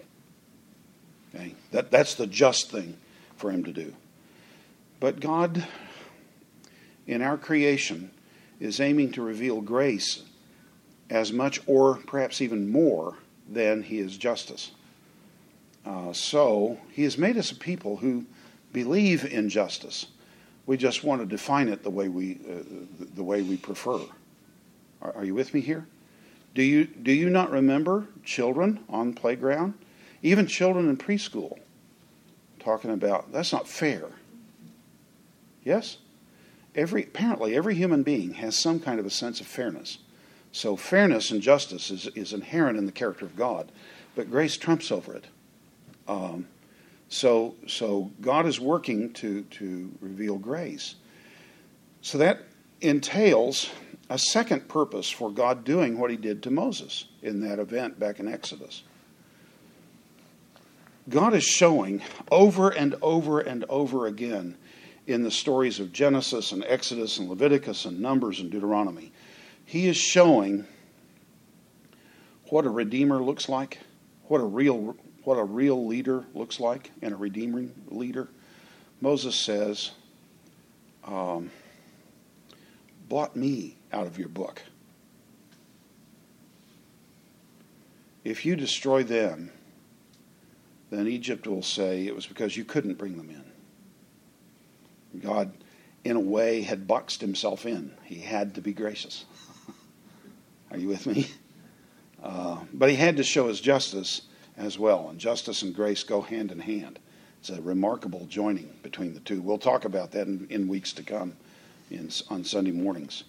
[1.33, 1.55] Okay?
[1.71, 2.97] That, that's the just thing
[3.37, 3.93] for him to do.
[4.99, 5.65] But God,
[7.09, 8.11] in our creation,
[8.59, 10.21] is aiming to reveal grace
[11.09, 13.17] as much or perhaps even more
[13.49, 14.71] than he is justice.
[15.83, 18.23] Uh, so he has made us a people who
[18.73, 20.05] believe in justice.
[20.67, 22.61] We just want to define it the way we, uh,
[23.15, 23.99] the way we prefer.
[25.01, 25.87] Are, are, you with me here?
[26.53, 29.73] Do you, do you not remember children on playground?
[30.21, 31.57] Even children in preschool
[32.59, 34.03] talking about that's not fair.
[35.63, 35.97] Yes?
[36.79, 39.97] Every, apparently, every human being has some kind of a sense of fairness.
[40.53, 43.69] So fairness and justice is, is inherent in the character of God,
[44.15, 45.27] but grace trumps over it.
[46.07, 46.47] Um,
[47.09, 50.95] so, so God is working to, to reveal grace.
[52.01, 52.43] So that
[52.79, 53.69] entails
[54.09, 58.21] a second purpose for God doing what he did to Moses in that event back
[58.21, 58.83] in Exodus.
[61.09, 64.55] God is showing over and over and over again
[65.07, 69.11] in the stories of Genesis and Exodus and Leviticus and Numbers and Deuteronomy
[69.69, 70.65] he is showing
[72.45, 73.77] what a redeemer looks like,
[74.23, 78.27] what a real what a real leader looks like, and a redeeming leader.
[78.99, 79.91] Moses says,
[81.03, 81.51] um,
[83.07, 84.63] "Blot me out of your book.
[88.23, 89.51] If you destroy them,
[90.89, 93.48] then Egypt will say it was because you couldn't bring them in.
[95.21, 95.51] God,
[96.03, 97.93] in a way, had boxed himself in.
[98.03, 99.25] He had to be gracious.
[100.71, 101.27] Are you with me?
[102.21, 104.23] Uh, but he had to show his justice
[104.57, 106.99] as well, and justice and grace go hand in hand.
[107.39, 109.41] It's a remarkable joining between the two.
[109.41, 111.37] We'll talk about that in, in weeks to come
[111.89, 113.23] in, on Sunday mornings.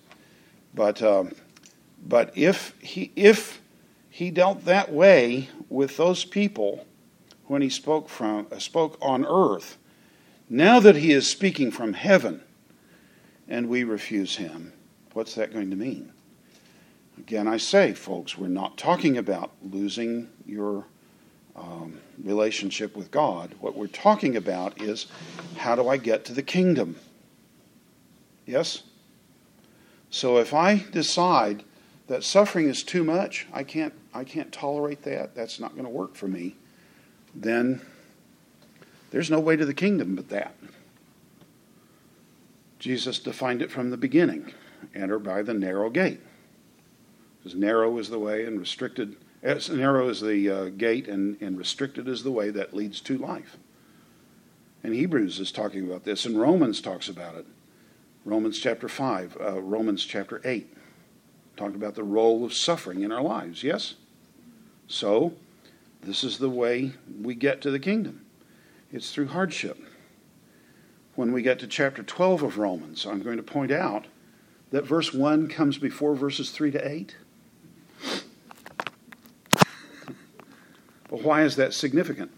[0.75, 1.33] But, um,
[2.07, 3.61] but if, he, if
[4.09, 6.87] he dealt that way with those people
[7.47, 9.79] when he spoke, from, uh, spoke on earth,
[10.50, 12.42] now that he is speaking from heaven
[13.48, 14.72] and we refuse him,
[15.12, 16.12] what's that going to mean?
[17.18, 20.86] Again, I say, folks, we're not talking about losing your
[21.54, 23.54] um, relationship with God.
[23.60, 25.06] What we're talking about is
[25.56, 26.96] how do I get to the kingdom?
[28.44, 28.82] Yes?
[30.10, 31.62] So if I decide
[32.08, 35.90] that suffering is too much, I can't, I can't tolerate that, that's not going to
[35.90, 36.56] work for me,
[37.36, 37.80] then
[39.11, 40.55] there's no way to the kingdom but that.
[42.79, 44.53] Jesus defined it from the beginning
[44.94, 46.20] enter by the narrow gate.
[47.38, 51.57] Because narrow is the way and restricted as narrow is the uh, gate, and, and
[51.57, 53.57] restricted is the way that leads to life.
[54.83, 57.46] And Hebrews is talking about this, and Romans talks about it.
[58.25, 60.75] Romans chapter 5, uh, Romans chapter 8,
[61.57, 63.94] talked about the role of suffering in our lives, yes?
[64.88, 65.33] So,
[66.03, 68.27] this is the way we get to the kingdom
[68.92, 69.79] it's through hardship.
[71.14, 74.07] When we get to chapter 12 of Romans, I'm going to point out
[74.70, 77.16] that verse 1 comes before verses 3 to 8.
[81.09, 82.31] But why is that significant?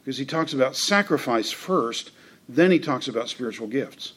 [0.00, 2.12] Because he talks about sacrifice first,
[2.48, 4.12] then he talks about spiritual gifts.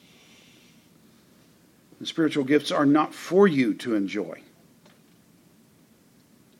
[1.97, 4.41] And spiritual gifts are not for you to enjoy,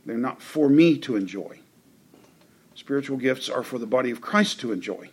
[0.06, 1.60] they're not for me to enjoy.
[2.80, 5.10] Spiritual gifts are for the body of Christ to enjoy.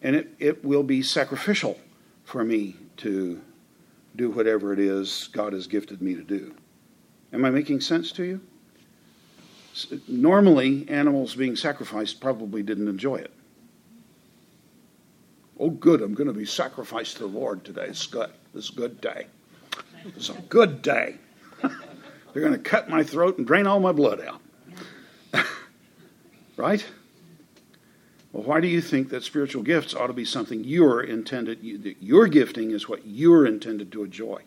[0.00, 1.76] And it, it will be sacrificial
[2.22, 3.40] for me to
[4.14, 6.54] do whatever it is God has gifted me to do.
[7.32, 8.40] Am I making sense to you?
[10.06, 13.32] Normally, animals being sacrificed probably didn't enjoy it.
[15.58, 17.86] Oh, good, I'm going to be sacrificed to the Lord today.
[17.86, 18.30] It's good.
[18.54, 19.26] It's a good day.
[20.04, 21.16] It's a good day.
[21.60, 24.40] They're going to cut my throat and drain all my blood out.
[26.56, 26.84] Right?
[28.32, 32.02] Well, why do you think that spiritual gifts ought to be something you're intended, that
[32.02, 34.42] your gifting is what you're intended to enjoy?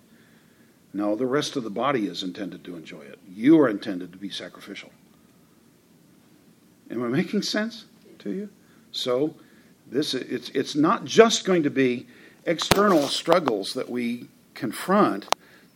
[0.93, 3.19] No, the rest of the body is intended to enjoy it.
[3.29, 4.91] You are intended to be sacrificial.
[6.89, 7.85] Am I making sense
[8.19, 8.49] to you?
[8.91, 9.35] So,
[9.89, 12.07] this it's it's not just going to be
[12.45, 15.27] external struggles that we confront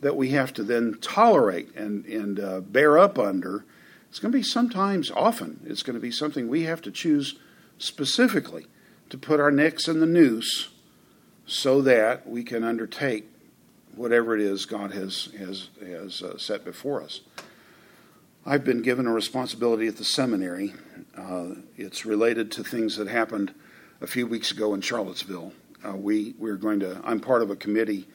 [0.01, 3.63] that we have to then tolerate and and uh, bear up under.
[4.12, 7.39] It's going to be sometimes, often, it's going to be something we have to choose
[7.78, 8.65] specifically
[9.10, 10.69] to put our necks in the noose
[11.45, 13.30] so that we can undertake
[13.95, 17.21] whatever it is God has has has uh, set before us.
[18.45, 20.74] I've been given a responsibility at the seminary.
[21.17, 23.54] Uh, it's related to things that happened
[24.02, 25.54] a few weeks ago in Charlottesville.
[25.88, 27.00] Uh, we we're going to.
[27.06, 28.10] I'm part of a committee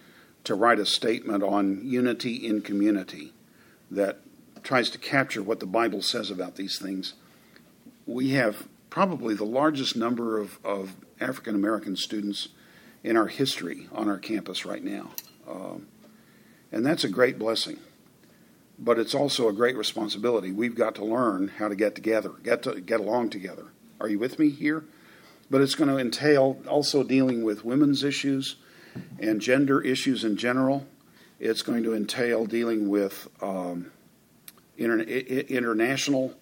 [0.45, 3.33] to write a statement on unity in community
[3.91, 4.19] that
[4.67, 7.15] tries to capture what the Bible says about these things.
[8.07, 12.49] We have probably the largest number of, of African American students
[13.03, 15.11] in our history on our campus right now.
[15.49, 15.87] Um,
[16.73, 17.79] and that's a great blessing
[18.79, 20.53] but it's also a great responsibility.
[20.53, 23.67] We've got to learn how to get together, get to get along together.
[24.01, 24.85] Are you with me here?
[25.51, 28.57] But it's going to entail also dealing with women's issues
[29.19, 30.87] and gender issues in general.
[31.39, 33.93] It's going to entail dealing with um,
[34.79, 36.35] international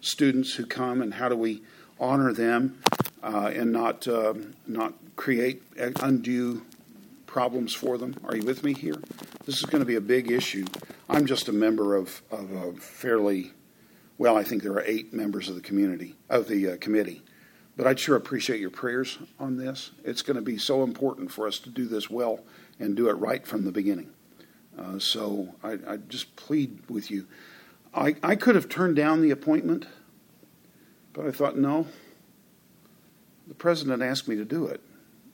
[0.00, 1.62] students who come and how do we
[1.98, 2.80] honor them
[3.22, 4.34] uh, and not uh,
[4.66, 6.62] not create undue
[7.26, 8.16] problems for them.
[8.24, 8.96] Are you with me here?
[9.44, 10.64] This is going to be a big issue.
[11.08, 13.52] I'm just a member of, of a fairly,
[14.16, 17.22] well, I think there are eight members of the community, of the uh, committee.
[17.76, 19.92] But I'd sure appreciate your prayers on this.
[20.04, 22.40] It's going to be so important for us to do this well
[22.80, 24.10] and do it right from the beginning.
[24.76, 27.26] Uh, so I, I, just plead with you.
[27.98, 29.86] I, I could have turned down the appointment,
[31.12, 31.86] but I thought, no.
[33.46, 34.80] The president asked me to do it,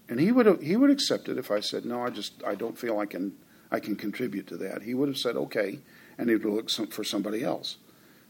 [0.08, 2.02] and he would have, he would accept it if I said no.
[2.02, 3.34] I just I don't feel I can
[3.70, 4.82] I can contribute to that.
[4.82, 5.80] He would have said, okay,
[6.16, 7.76] and he would look some, for somebody else.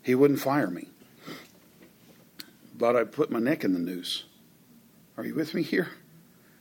[0.02, 0.88] He wouldn't fire me.
[2.76, 4.24] But I put my neck in the noose.
[5.16, 5.90] Are you with me here?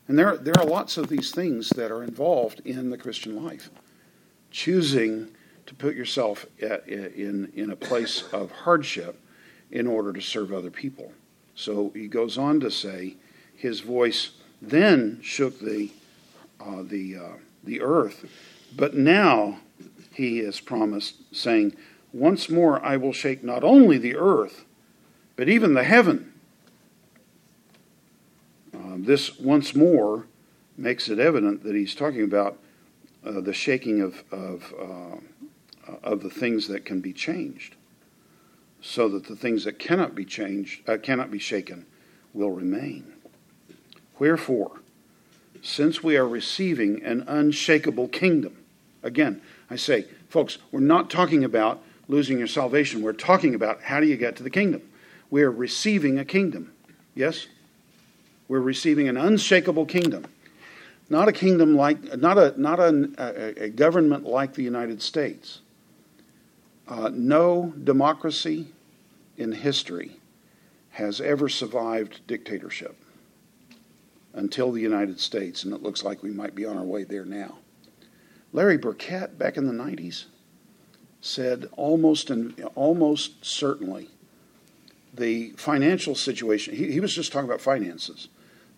[0.07, 3.69] And there, there are lots of these things that are involved in the Christian life.
[4.53, 5.27] choosing
[5.65, 9.19] to put yourself at, in, in a place of hardship
[9.71, 11.11] in order to serve other people.
[11.55, 13.15] So he goes on to say,
[13.55, 15.91] his voice then shook the,
[16.59, 18.25] uh, the, uh, the earth,
[18.75, 19.59] but now
[20.13, 21.75] he has promised, saying,
[22.11, 24.65] Once more I will shake not only the earth,
[25.35, 26.33] but even the heaven.
[28.73, 30.27] Uh, this once more
[30.77, 32.57] makes it evident that he's talking about
[33.25, 35.17] uh, the shaking of, of, uh,
[36.03, 37.75] of the things that can be changed,
[38.81, 41.85] so that the things that cannot be changed, uh, cannot be shaken,
[42.33, 43.13] will remain.
[44.19, 44.79] Wherefore,
[45.61, 48.57] since we are receiving an unshakable kingdom,
[49.01, 53.01] again, I say, folks, we're not talking about losing your salvation.
[53.01, 54.81] We're talking about how do you get to the kingdom.
[55.29, 56.73] We are receiving a kingdom.
[57.15, 57.47] Yes?
[58.47, 60.25] We're receiving an unshakable kingdom.
[61.09, 65.61] Not a kingdom like, not a, not a, a, a government like the United States.
[66.87, 68.67] Uh, no democracy
[69.37, 70.11] in history
[70.91, 72.95] has ever survived dictatorship
[74.33, 77.25] until the United States, and it looks like we might be on our way there
[77.25, 77.57] now.
[78.51, 80.25] Larry Burkett, back in the 90s,
[81.21, 84.09] said almost and almost certainly
[85.13, 88.27] the financial situation, he, he was just talking about finances.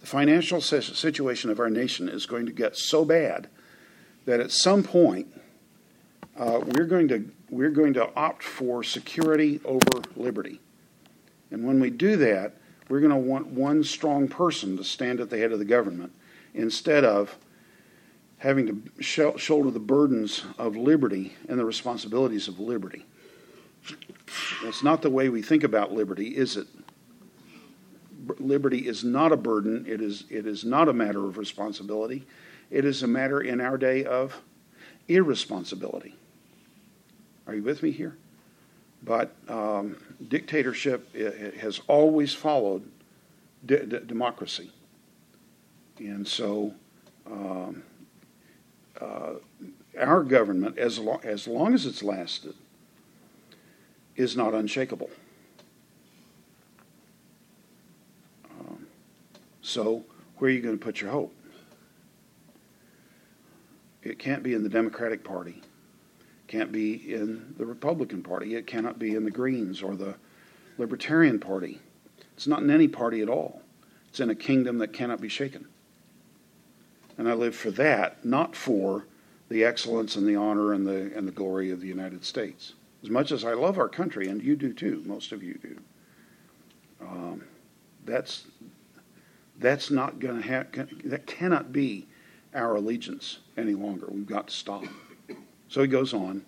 [0.02, 3.48] The financial situation of our nation is going to get so bad
[4.26, 5.28] that at some point
[6.38, 10.60] uh, we're going to we're going to opt for security over liberty.
[11.52, 12.58] And when we do that,
[12.90, 16.12] we're going to want one strong person to stand at the head of the government
[16.54, 17.36] instead of
[18.38, 23.06] having to sh- shoulder the burdens of liberty and the responsibilities of liberty.
[24.64, 26.68] That's not the way we think about liberty, is it?
[28.40, 29.86] Liberty is not a burden.
[29.88, 32.26] It is, it is not a matter of responsibility.
[32.72, 34.42] It is a matter in our day of
[35.08, 36.16] irresponsibility.
[37.48, 38.18] Are you with me here?
[39.04, 41.14] But um, dictatorship
[41.60, 42.90] has always followed
[43.66, 44.72] de- de- democracy.
[46.00, 46.74] And so
[47.28, 47.84] um,
[49.00, 49.34] uh,
[50.00, 52.56] our government, as, lo- as long as it's lasted,
[54.16, 55.10] is not unshakable.
[58.50, 58.88] Um,
[59.62, 60.04] so,
[60.38, 61.34] where are you going to put your hope?
[64.04, 65.62] It can't be in the Democratic Party
[66.56, 68.56] can't be in the Republican Party.
[68.56, 70.16] It cannot be in the Greens or the
[70.78, 71.82] Libertarian Party.
[72.34, 73.62] It's not in any party at all.
[74.08, 75.68] It's in a kingdom that cannot be shaken.
[77.18, 79.06] And I live for that, not for
[79.50, 82.74] the excellence and the honor and the, and the glory of the United States.
[83.04, 85.78] As much as I love our country, and you do too, most of you do,
[87.02, 87.44] um,
[88.06, 88.46] that's,
[89.60, 90.68] that's not going to have,
[91.04, 92.08] that cannot be
[92.54, 94.08] our allegiance any longer.
[94.10, 94.86] We've got to stop.
[95.70, 96.44] So he goes on.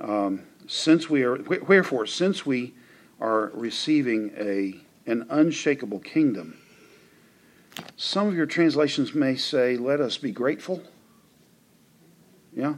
[0.00, 2.74] Um, since we are, wherefore, since we
[3.20, 4.80] are receiving a
[5.10, 6.58] an unshakable kingdom,
[7.96, 10.82] some of your translations may say, "Let us be grateful."
[12.54, 12.74] Yeah,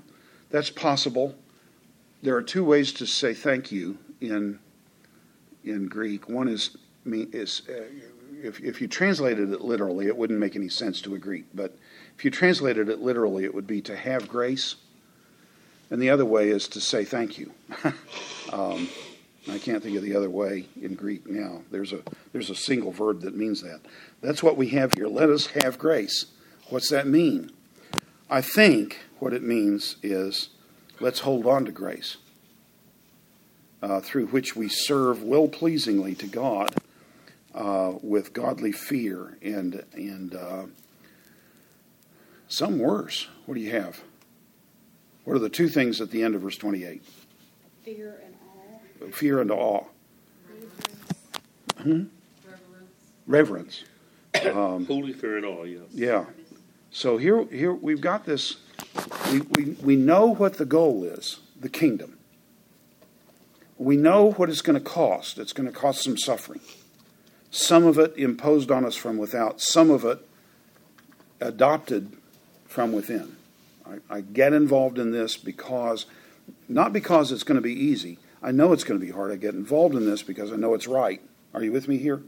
[0.50, 1.34] that's possible.
[2.22, 4.58] There are two ways to say thank you in
[5.64, 6.28] in Greek.
[6.28, 7.84] One is is uh,
[8.42, 11.46] if if you translated it literally, it wouldn't make any sense to a Greek.
[11.54, 11.76] But
[12.16, 14.76] if you translated it literally, it would be to have grace
[15.90, 17.52] and the other way is to say thank you.
[18.52, 18.88] um,
[19.50, 21.62] I can't think of the other way in Greek now.
[21.70, 22.00] There's a
[22.32, 23.80] there's a single verb that means that.
[24.20, 25.08] That's what we have here.
[25.08, 26.26] Let us have grace.
[26.68, 27.50] What's that mean?
[28.28, 30.50] I think what it means is
[31.00, 32.18] let's hold on to grace,
[33.82, 36.74] uh, through which we serve well pleasingly to God
[37.54, 40.66] uh, with godly fear and and uh,
[42.46, 43.26] some worse.
[43.46, 44.02] What do you have?
[45.30, 47.04] What are the two things at the end of verse 28?
[47.84, 49.10] Fear and awe.
[49.12, 49.84] Fear and awe.
[51.80, 52.02] Hmm?
[53.28, 53.84] Reverence.
[54.52, 55.82] Um, Holy fear and awe, yes.
[55.92, 56.24] Yeah.
[56.90, 58.56] So here, here we've got this.
[59.30, 62.18] We, we, we know what the goal is the kingdom.
[63.78, 65.38] We know what it's going to cost.
[65.38, 66.60] It's going to cost some suffering.
[67.52, 70.26] Some of it imposed on us from without, some of it
[71.40, 72.16] adopted
[72.66, 73.36] from within.
[73.90, 76.06] I, I get involved in this because,
[76.68, 78.18] not because it's going to be easy.
[78.42, 79.32] I know it's going to be hard.
[79.32, 81.20] I get involved in this because I know it's right.
[81.52, 82.22] Are you with me here?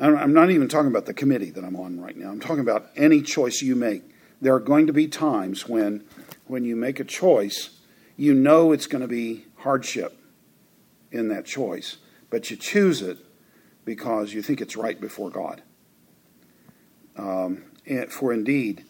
[0.00, 2.28] I'm not even talking about the committee that I'm on right now.
[2.28, 4.02] I'm talking about any choice you make.
[4.40, 6.04] There are going to be times when,
[6.46, 7.70] when you make a choice,
[8.16, 10.18] you know it's going to be hardship
[11.12, 11.98] in that choice,
[12.28, 13.18] but you choose it
[13.84, 15.62] because you think it's right before God.
[17.16, 17.62] Um,
[18.08, 18.84] for indeed,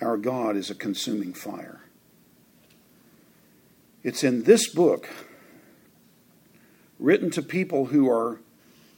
[0.00, 1.80] our God is a consuming fire.
[4.02, 5.08] It's in this book,
[6.98, 8.40] written to people who are,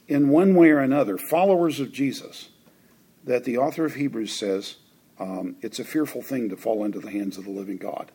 [0.07, 2.49] in one way or another, followers of Jesus,
[3.23, 4.75] that the author of Hebrews says
[5.19, 8.11] um, it's a fearful thing to fall into the hands of the living God.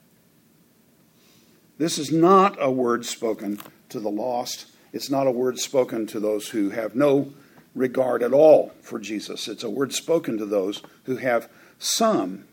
[1.76, 3.58] This is not a word spoken
[3.88, 4.66] to the lost.
[4.92, 7.32] It's not a word spoken to those who have no
[7.74, 9.48] regard at all for Jesus.
[9.48, 12.44] It's a word spoken to those who have some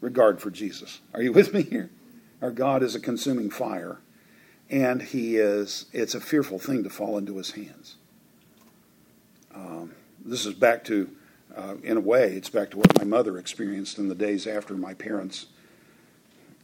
[0.00, 1.00] regard for Jesus.
[1.14, 1.90] Are you with me here?
[2.40, 3.98] Our God is a consuming fire,
[4.70, 7.96] and He is, it's a fearful thing to fall into His hands.
[9.54, 9.92] Um,
[10.24, 11.10] this is back to,
[11.56, 14.74] uh, in a way, it's back to what my mother experienced in the days after
[14.74, 15.46] my parents.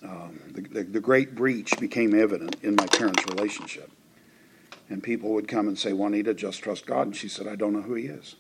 [0.03, 3.91] Um, the, the, the great breach became evident in my parents' relationship.
[4.91, 7.07] And people would come and say, Juanita, just trust God.
[7.07, 8.37] And she said, I don't know who He is.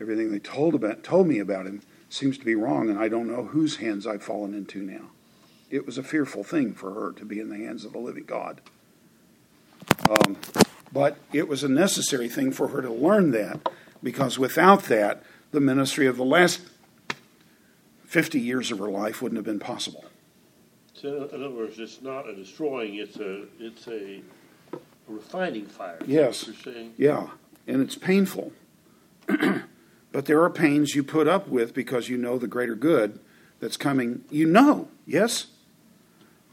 [0.00, 3.28] Everything they told, about, told me about Him seems to be wrong, and I don't
[3.28, 5.10] know whose hands I've fallen into now.
[5.70, 8.24] It was a fearful thing for her to be in the hands of the living
[8.24, 8.60] God.
[10.08, 10.36] Um,
[10.92, 13.68] but it was a necessary thing for her to learn that,
[14.02, 16.60] because without that, the ministry of the last
[18.04, 20.04] 50 years of her life wouldn't have been possible.
[20.94, 24.20] So in other words, it's not a destroying; it's a it's a
[25.08, 25.98] refining fire.
[26.04, 26.50] Yes.
[26.98, 27.28] Yeah,
[27.66, 28.52] and it's painful.
[30.12, 33.18] but there are pains you put up with because you know the greater good
[33.60, 34.24] that's coming.
[34.30, 35.48] You know, yes?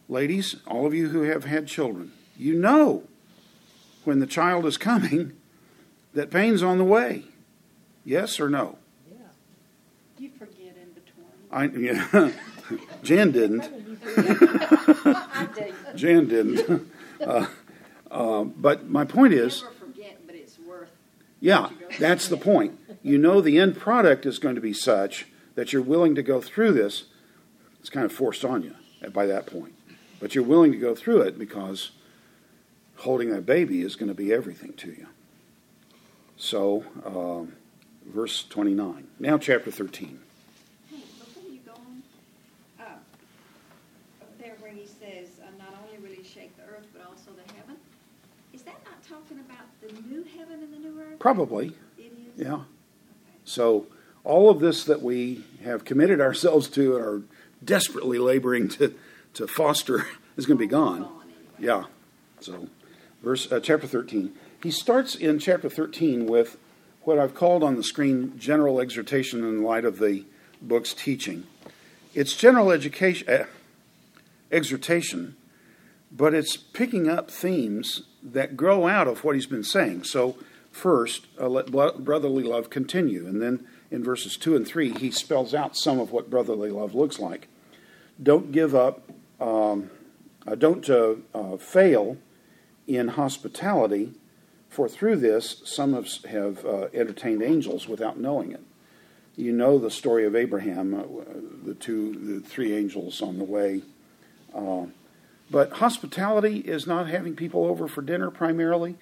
[0.09, 3.03] Ladies, all of you who have had children, you know
[4.03, 5.33] when the child is coming
[6.13, 7.25] that pain's on the way.
[8.05, 8.77] Yes or no?
[9.11, 9.17] Yeah.
[10.17, 11.27] You forget in between.
[11.51, 12.31] I yeah.
[13.03, 13.69] Jan didn't.
[15.95, 16.91] Jan didn't.
[17.19, 17.47] Uh,
[18.11, 20.91] uh, but my point is, Never forget, but it's worth.
[21.39, 22.79] Yeah, that's the point.
[23.07, 26.41] You know the end product is going to be such that you're willing to go
[26.41, 27.05] through this.
[27.79, 28.75] It's kind of forced on you
[29.13, 29.73] by that point.
[30.19, 31.91] But you're willing to go through it because
[32.97, 35.07] holding that baby is going to be everything to you.
[36.35, 37.53] So, um,
[38.05, 39.07] verse 29.
[39.19, 40.19] Now, chapter 13.
[40.89, 42.03] Hey, before you go on,
[42.77, 42.83] uh,
[44.37, 47.53] there where he says, uh, not only will he shake the earth, but also the
[47.53, 47.77] heaven.
[48.53, 51.19] Is that not talking about the new heaven and the new earth?
[51.19, 52.45] Probably, It is?
[52.45, 52.59] yeah.
[53.47, 53.87] So,
[54.25, 57.21] all of this that we have committed ourselves to and are
[57.63, 58.93] desperately laboring to,
[59.35, 61.07] to foster is going to be gone.
[61.57, 61.85] Yeah.
[62.41, 62.67] So,
[63.23, 64.33] verse uh, chapter 13.
[64.61, 66.57] He starts in chapter 13 with
[67.03, 70.25] what I've called on the screen general exhortation in light of the
[70.61, 71.45] book's teaching.
[72.13, 73.45] It's general education uh,
[74.51, 75.37] exhortation,
[76.11, 80.03] but it's picking up themes that grow out of what he's been saying.
[80.03, 80.35] So,
[80.77, 85.53] first, uh, let brotherly love continue, and then in verses 2 and 3, he spells
[85.53, 87.47] out some of what brotherly love looks like.
[88.21, 89.09] Don't give up,
[89.39, 89.89] um,
[90.45, 92.17] uh, don't uh, uh, fail
[92.85, 94.13] in hospitality,
[94.69, 98.63] for through this some have, have uh, entertained angels without knowing it.
[99.35, 101.03] You know the story of Abraham, uh,
[101.63, 103.81] the two, the three angels on the way.
[105.49, 108.97] But hospitality is not having people over for dinner primarily.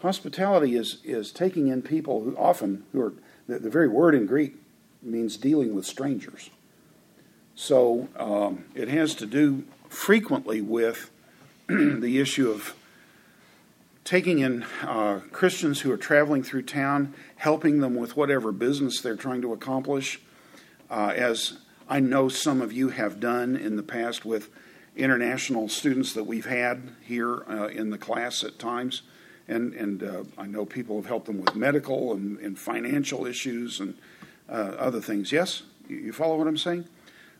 [0.00, 3.12] Hospitality is, is taking in people who often, who are,
[3.46, 4.56] the, the very word in Greek
[5.02, 6.50] means dealing with strangers.
[7.54, 11.10] So um, it has to do frequently with
[11.68, 12.74] the issue of
[14.04, 19.16] taking in uh, Christians who are traveling through town, helping them with whatever business they're
[19.16, 20.20] trying to accomplish,
[20.90, 24.50] uh, as I know some of you have done in the past with
[24.96, 29.02] international students that we've had here uh, in the class at times.
[29.48, 33.80] And, and uh, I know people have helped them with medical and, and financial issues
[33.80, 33.96] and
[34.48, 35.30] uh, other things.
[35.30, 35.62] Yes?
[35.88, 36.86] You, follow what I'm saying?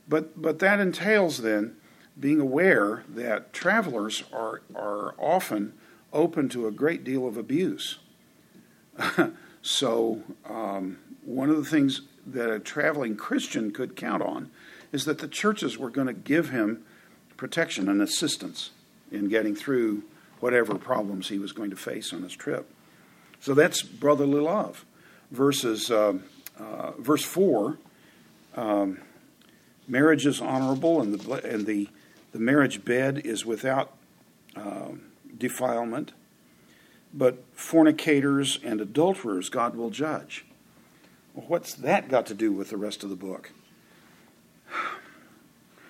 [0.09, 1.77] But, but that entails then
[2.19, 5.73] being aware that travelers are, are often
[6.13, 7.99] open to a great deal of abuse.
[9.63, 14.51] so, um, one of the things that a traveling Christian could count on
[14.93, 16.83] is that the churches were going to give him
[17.37, 18.71] protection and assistance
[19.11, 20.05] in getting through
[20.41, 22.71] whatever problems he was going to face on his trip.
[23.41, 24.85] So that's brotherly love.
[25.31, 26.15] Verses, uh,
[26.59, 27.79] uh, verse 4
[28.57, 28.99] um,
[29.87, 31.89] marriage is honorable, and the, and the,
[32.33, 33.93] the marriage bed is without
[34.57, 35.03] um,
[35.37, 36.13] defilement,
[37.13, 40.45] but fornicators and adulterers God will judge.
[41.35, 43.53] Well, what's that got to do with the rest of the book?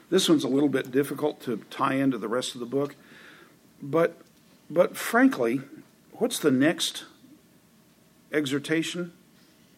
[0.09, 2.95] This one's a little bit difficult to tie into the rest of the book,
[3.83, 4.17] but
[4.71, 5.61] but frankly,
[6.12, 7.05] what's the next
[8.33, 9.12] exhortation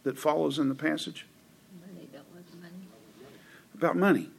[0.03, 1.27] that follows in the passage?
[1.87, 2.75] Money, don't want the money.
[3.75, 4.31] About money.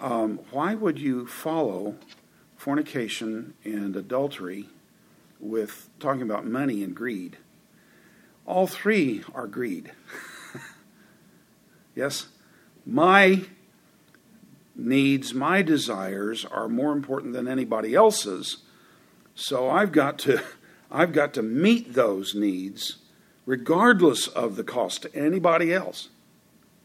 [0.00, 1.96] Um, why would you follow
[2.62, 4.68] fornication and adultery
[5.40, 7.36] with talking about money and greed.
[8.46, 9.90] All three are greed.
[11.96, 12.28] yes?
[12.86, 13.42] My
[14.76, 18.58] needs, my desires are more important than anybody else's.
[19.34, 20.42] So I've got to
[20.90, 22.98] I've got to meet those needs
[23.46, 26.08] regardless of the cost to anybody else,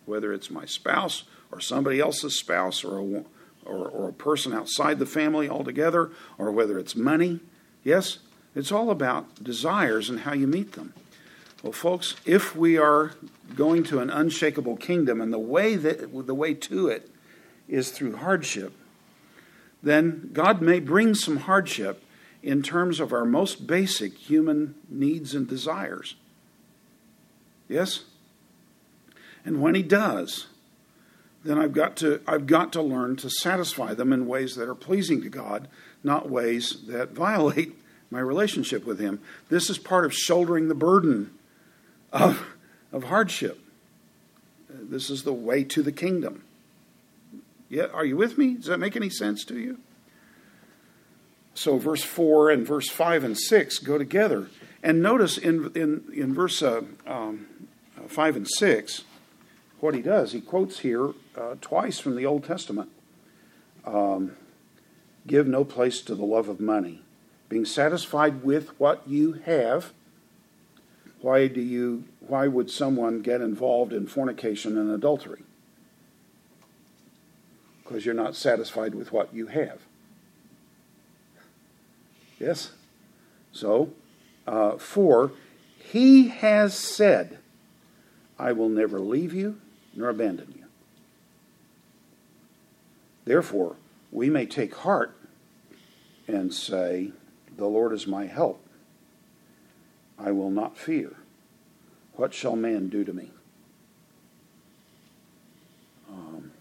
[0.05, 3.23] whether it's my spouse or somebody else's spouse or a,
[3.65, 7.39] or, or a person outside the family altogether, or whether it's money.
[7.83, 8.19] Yes,
[8.55, 10.93] it's all about desires and how you meet them.
[11.63, 13.11] Well, folks, if we are
[13.55, 17.09] going to an unshakable kingdom and the way that the way to it
[17.67, 18.73] is through hardship,
[19.83, 22.03] then God may bring some hardship
[22.47, 26.15] in terms of our most basic human needs and desires.
[27.67, 28.05] Yes?
[29.43, 30.47] And when he does,
[31.43, 34.75] then I've got to I've got to learn to satisfy them in ways that are
[34.75, 35.67] pleasing to God,
[36.05, 37.75] not ways that violate
[38.09, 39.19] my relationship with him.
[39.49, 41.31] This is part of shouldering the burden
[42.13, 42.45] of,
[42.93, 43.59] of hardship.
[44.69, 46.43] This is the way to the kingdom.
[47.67, 48.53] Yeah, are you with me?
[48.53, 49.79] Does that make any sense to you?
[51.57, 54.47] So verse 4 and verse 5 and 6 go together.
[54.83, 57.47] And notice in, in, in verse uh, um,
[58.07, 59.03] 5 and 6,
[59.79, 62.91] what he does, he quotes here uh, twice from the Old Testament
[63.85, 64.37] um,
[65.25, 67.01] Give no place to the love of money,
[67.49, 69.93] being satisfied with what you have.
[71.21, 72.03] Why do you?
[72.19, 75.41] Why would someone get involved in fornication and adultery?
[77.83, 79.86] Because you're not satisfied with what you have.
[82.39, 82.71] Yes?
[83.51, 83.91] So,
[84.45, 85.31] uh, four,
[85.77, 87.39] he has said,
[88.37, 89.59] I will never leave you
[89.95, 90.65] nor abandon you.
[93.25, 93.75] Therefore,
[94.11, 95.15] we may take heart
[96.27, 97.11] and say,
[97.57, 98.63] The Lord is my help.
[100.19, 101.17] I will not fear.
[102.13, 103.31] What shall man do to me?
[106.09, 106.51] Um,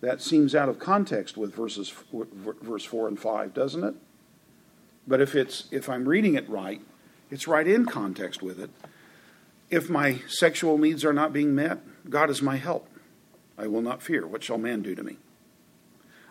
[0.00, 3.94] that seems out of context with verses verse 4 and 5, doesn't it?
[5.06, 6.80] But if it's if I'm reading it right,
[7.30, 8.70] it's right in context with it.
[9.70, 11.78] If my sexual needs are not being met,
[12.08, 12.88] God is my help.
[13.56, 14.26] I will not fear.
[14.26, 15.16] What shall man do to me?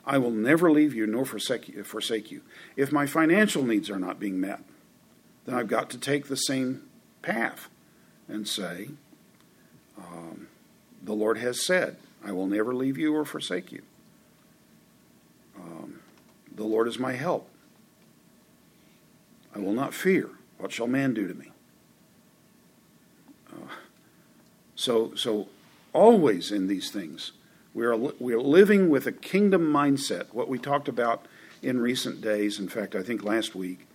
[0.05, 2.41] I will never leave you nor forsake you.
[2.75, 4.61] If my financial needs are not being met,
[5.45, 6.83] then I've got to take the same
[7.21, 7.69] path
[8.27, 8.89] and say,
[9.97, 10.47] um,
[11.03, 13.81] The Lord has said, I will never leave you or forsake you.
[15.55, 16.01] Um,
[16.53, 17.47] the Lord is my help.
[19.55, 20.29] I will not fear.
[20.57, 21.51] What shall man do to me?
[23.51, 23.73] Uh,
[24.75, 25.47] so, so
[25.93, 27.33] always in these things,
[27.73, 31.25] we are, we are living with a kingdom mindset, what we talked about
[31.61, 32.59] in recent days.
[32.59, 33.87] In fact, I think last week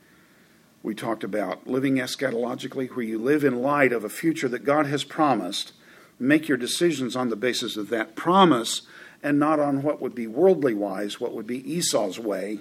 [0.82, 4.86] we talked about living eschatologically, where you live in light of a future that God
[4.86, 5.72] has promised.
[6.18, 8.82] Make your decisions on the basis of that promise
[9.22, 12.60] and not on what would be worldly wise, what would be Esau's way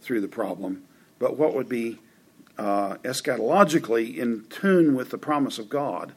[0.00, 0.82] through the problem,
[1.18, 1.98] but what would be
[2.58, 6.12] uh, eschatologically in tune with the promise of God.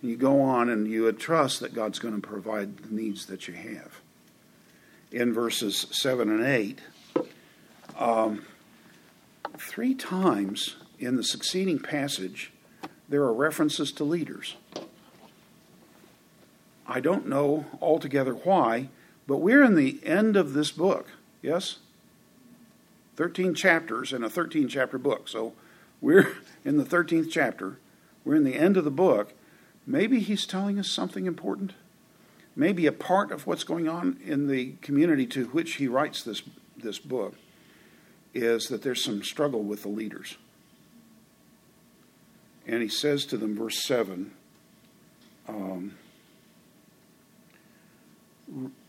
[0.00, 3.48] And you go on and you trust that God's going to provide the needs that
[3.48, 4.00] you have.
[5.10, 6.80] In verses 7 and 8,
[7.98, 8.44] um,
[9.58, 12.52] three times in the succeeding passage,
[13.08, 14.56] there are references to leaders.
[16.86, 18.88] I don't know altogether why,
[19.26, 21.08] but we're in the end of this book,
[21.40, 21.78] yes?
[23.16, 25.28] 13 chapters in a 13 chapter book.
[25.28, 25.54] So
[26.04, 26.36] we're
[26.66, 27.78] in the 13th chapter,
[28.26, 29.32] we're in the end of the book.
[29.86, 31.72] Maybe he's telling us something important.
[32.54, 36.42] Maybe a part of what's going on in the community to which he writes this,
[36.76, 37.36] this book
[38.34, 40.36] is that there's some struggle with the leaders.
[42.66, 44.30] And he says to them, verse 7,
[45.48, 45.94] um,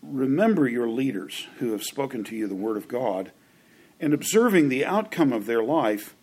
[0.04, 3.32] Remember your leaders who have spoken to you the word of God,
[4.02, 6.14] and observing the outcome of their life,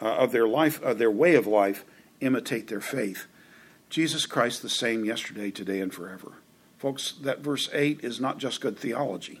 [0.00, 1.84] uh, of their life, their way of life,
[2.20, 3.26] imitate their faith.
[3.88, 6.32] Jesus Christ the same yesterday, today, and forever.
[6.78, 9.40] Folks, that verse 8 is not just good theology.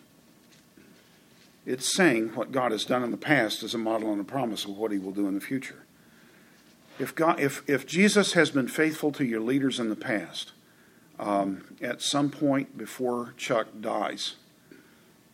[1.66, 4.64] It's saying what God has done in the past as a model and a promise
[4.64, 5.84] of what he will do in the future.
[6.98, 10.52] If, God, if, if Jesus has been faithful to your leaders in the past,
[11.18, 14.36] um, at some point before Chuck dies,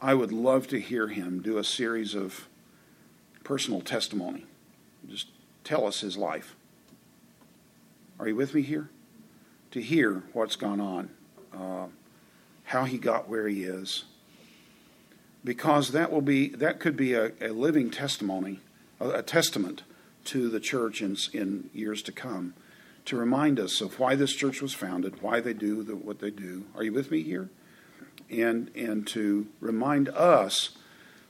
[0.01, 2.49] I would love to hear him do a series of
[3.45, 4.47] personal testimony
[5.09, 5.29] just
[5.65, 6.57] tell us his life.
[8.19, 8.89] Are you with me here?
[9.73, 11.11] To hear what's gone on,
[11.53, 11.87] uh,
[12.65, 14.05] how he got where he is,
[15.45, 18.61] because that will be that could be a, a living testimony,
[19.01, 19.83] a, a, testament
[20.27, 22.55] to the church in, in years to come,
[23.07, 26.31] to remind us of why this church was founded, why they do the, what they
[26.31, 26.65] do.
[26.77, 27.49] Are you with me here?
[28.31, 30.77] And and to remind us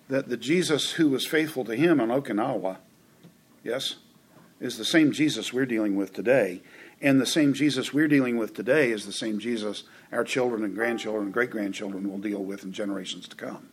[0.08, 2.78] that the Jesus who was faithful to him on Okinawa,
[3.62, 3.96] yes,
[4.60, 6.62] is the same Jesus we're dealing with today.
[7.00, 10.74] And the same Jesus we're dealing with today is the same Jesus our children and
[10.74, 13.70] grandchildren and great grandchildren will deal with in generations to come.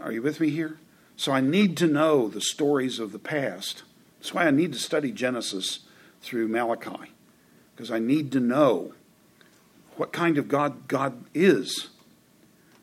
[0.00, 0.78] Are you with me here?
[1.16, 3.82] So I need to know the stories of the past.
[4.18, 5.80] That's why I need to study Genesis
[6.22, 7.12] through Malachi,
[7.74, 8.94] because I need to know
[9.96, 11.88] what kind of God God is.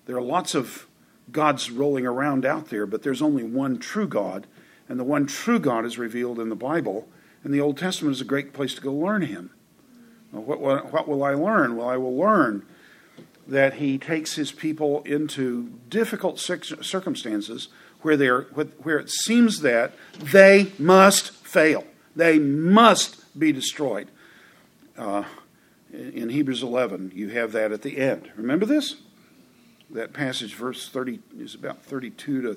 [0.06, 0.88] There are lots of
[1.32, 4.45] gods rolling around out there, but there's only one true God,
[4.94, 7.08] and the one true God is revealed in the Bible,
[7.44, 9.50] and the Old Testament is a great place to go learn Him.
[10.30, 11.76] What, what, what will I learn?
[11.76, 12.64] Well, I will learn
[13.48, 17.70] that He takes His people into difficult circumstances
[18.04, 18.41] where, they're,
[18.84, 21.86] where it seems that they must fail,
[22.16, 24.10] they must be destroyed.
[24.96, 25.24] Uh,
[25.91, 28.30] in Hebrews 11, you have that at the end.
[28.36, 28.98] Remember this?
[29.89, 32.54] That passage, verse 30, is about 32 to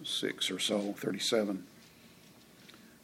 [0.00, 1.62] 36 or so, 37.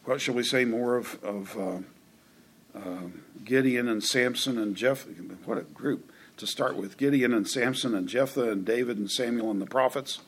[0.06, 3.08] What shall we say more of, of uh, uh,
[3.44, 5.10] Gideon and Samson and Jephthah?
[5.44, 6.96] What a group to start with.
[6.96, 10.20] Gideon and Samson and Jephthah and David and Samuel and the prophets,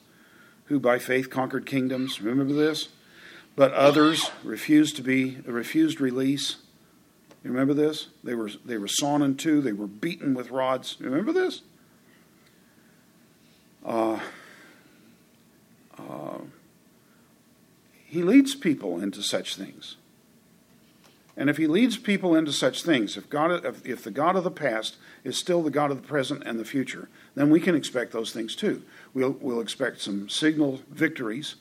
[0.66, 2.20] who by faith conquered kingdoms.
[2.20, 2.88] Remember this?
[3.56, 6.56] But others refused to be refused release.
[7.42, 8.08] You remember this?
[8.22, 9.62] They were they were sawn in two.
[9.62, 10.96] They were beaten with rods.
[11.00, 11.62] Remember this?
[13.86, 14.20] Uh,
[18.08, 19.96] he leads people into such things.
[21.36, 24.50] And if he leads people into such things, if, God, if the God of the
[24.50, 28.12] past is still the God of the present and the future, then we can expect
[28.12, 28.82] those things too.
[29.12, 31.56] We'll, we'll expect some signal victories,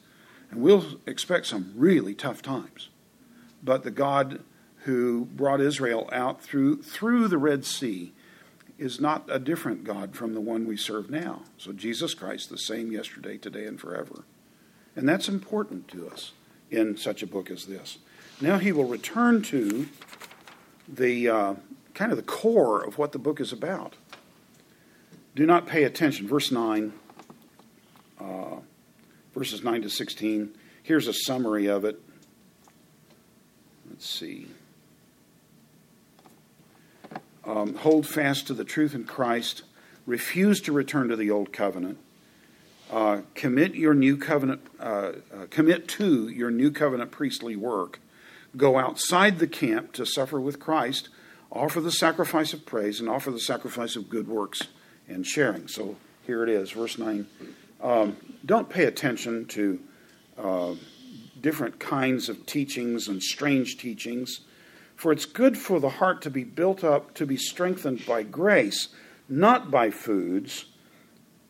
[0.49, 2.87] and we'll expect some really tough times.
[3.61, 4.41] But the God
[4.85, 8.13] who brought Israel out through, through the Red Sea
[8.77, 11.41] is not a different God from the one we serve now.
[11.57, 14.23] So Jesus Christ, the same yesterday, today, and forever.
[14.97, 16.31] And that's important to us
[16.71, 17.99] in such a book as this.
[18.41, 19.87] Now he will return to
[20.87, 21.53] the uh,
[21.93, 23.95] kind of the core of what the book is about.
[25.35, 26.27] Do not pay attention.
[26.27, 26.91] Verse 9,
[28.19, 28.55] uh,
[29.35, 30.57] verses 9 to 16.
[30.81, 32.01] Here's a summary of it.
[33.87, 34.47] Let's see.
[37.45, 39.61] Um, hold fast to the truth in Christ.
[40.07, 41.99] Refuse to return to the old covenant.
[42.91, 44.61] Uh, commit your new covenant.
[44.79, 45.11] Uh, uh,
[45.49, 47.99] commit to your new covenant priestly work
[48.57, 51.09] go outside the camp to suffer with Christ,
[51.51, 54.63] offer the sacrifice of praise, and offer the sacrifice of good works
[55.07, 55.67] and sharing.
[55.67, 57.27] So here it is, verse 9.
[57.81, 59.79] Um, don't pay attention to
[60.37, 60.73] uh,
[61.39, 64.41] different kinds of teachings and strange teachings,
[64.95, 68.89] for it's good for the heart to be built up, to be strengthened by grace,
[69.29, 70.65] not by foods,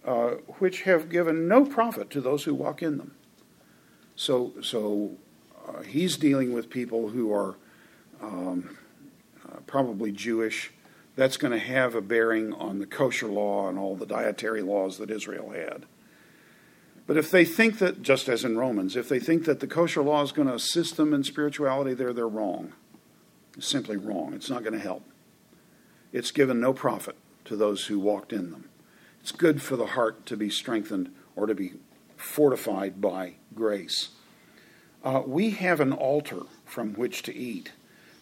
[0.08, 3.14] uh, which have given no profit to those who walk in them.
[4.16, 5.12] So, so
[5.68, 7.56] uh, he's dealing with people who are
[8.22, 8.78] um,
[9.46, 10.72] uh, probably Jewish.
[11.18, 14.98] That's going to have a bearing on the kosher law and all the dietary laws
[14.98, 15.86] that Israel had.
[17.06, 20.02] But if they think that, just as in Romans, if they think that the kosher
[20.02, 22.72] law is going to assist them in spirituality, they're, they're wrong.
[23.58, 24.34] It's simply wrong.
[24.34, 25.04] It's not going to help.
[26.14, 28.70] It's given no profit to those who walked in them.
[29.28, 31.74] It's good for the heart to be strengthened or to be
[32.16, 34.10] fortified by grace
[35.04, 37.72] uh, we have an altar from which to eat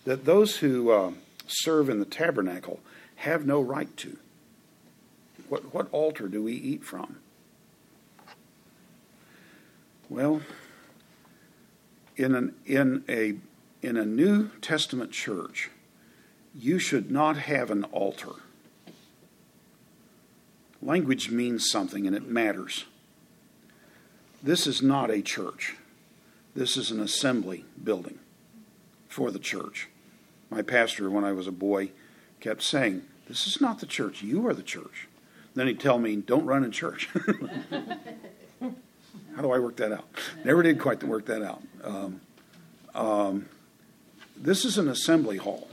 [0.04, 1.12] that those who uh,
[1.48, 2.80] serve in the tabernacle
[3.18, 4.18] have no right to.
[5.50, 7.18] What, what altar do we eat from?
[10.10, 10.42] Well,
[12.16, 13.36] in, an, in, a,
[13.82, 15.72] in a New Testament church,
[16.54, 18.34] you should not have an altar.
[20.86, 22.86] Language means something and it matters.
[24.44, 25.76] This is not a church.
[26.56, 28.20] This is an assembly building
[29.10, 29.90] for the church.
[30.52, 31.90] My pastor, when I was a boy,
[32.40, 34.22] kept saying, This is not the church.
[34.22, 35.08] You are the church.
[35.56, 37.10] Then he'd tell me, Don't run in church.
[38.62, 40.08] How do I work that out?
[40.44, 41.64] Never did quite work that out.
[41.84, 42.22] Um,
[42.94, 43.48] um,
[44.38, 45.68] this is an assembly hall.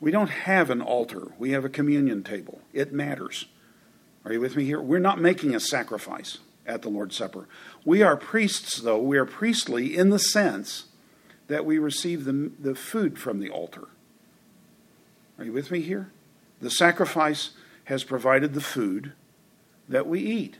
[0.00, 2.62] We don't have an altar, we have a communion table.
[2.72, 3.44] It matters.
[4.28, 4.78] Are you with me here?
[4.78, 7.48] We're not making a sacrifice at the Lord's Supper.
[7.86, 9.00] We are priests, though.
[9.00, 10.84] We are priestly in the sense
[11.46, 13.88] that we receive the, the food from the altar.
[15.38, 16.10] Are you with me here?
[16.60, 17.52] The sacrifice
[17.84, 19.12] has provided the food,
[19.88, 20.58] that we eat.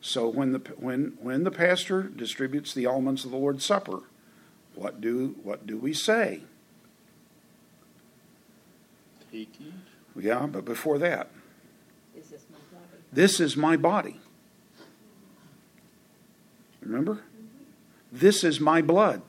[0.00, 4.00] So when the when when the pastor distributes the elements of the Lord's Supper,
[4.74, 6.40] what do what do we say?
[9.30, 9.54] Take.
[10.16, 11.30] Yeah, but before that,
[12.16, 13.03] Is this my body?
[13.14, 14.20] This is my body.
[16.82, 17.22] Remember?
[18.12, 19.22] This is my blood.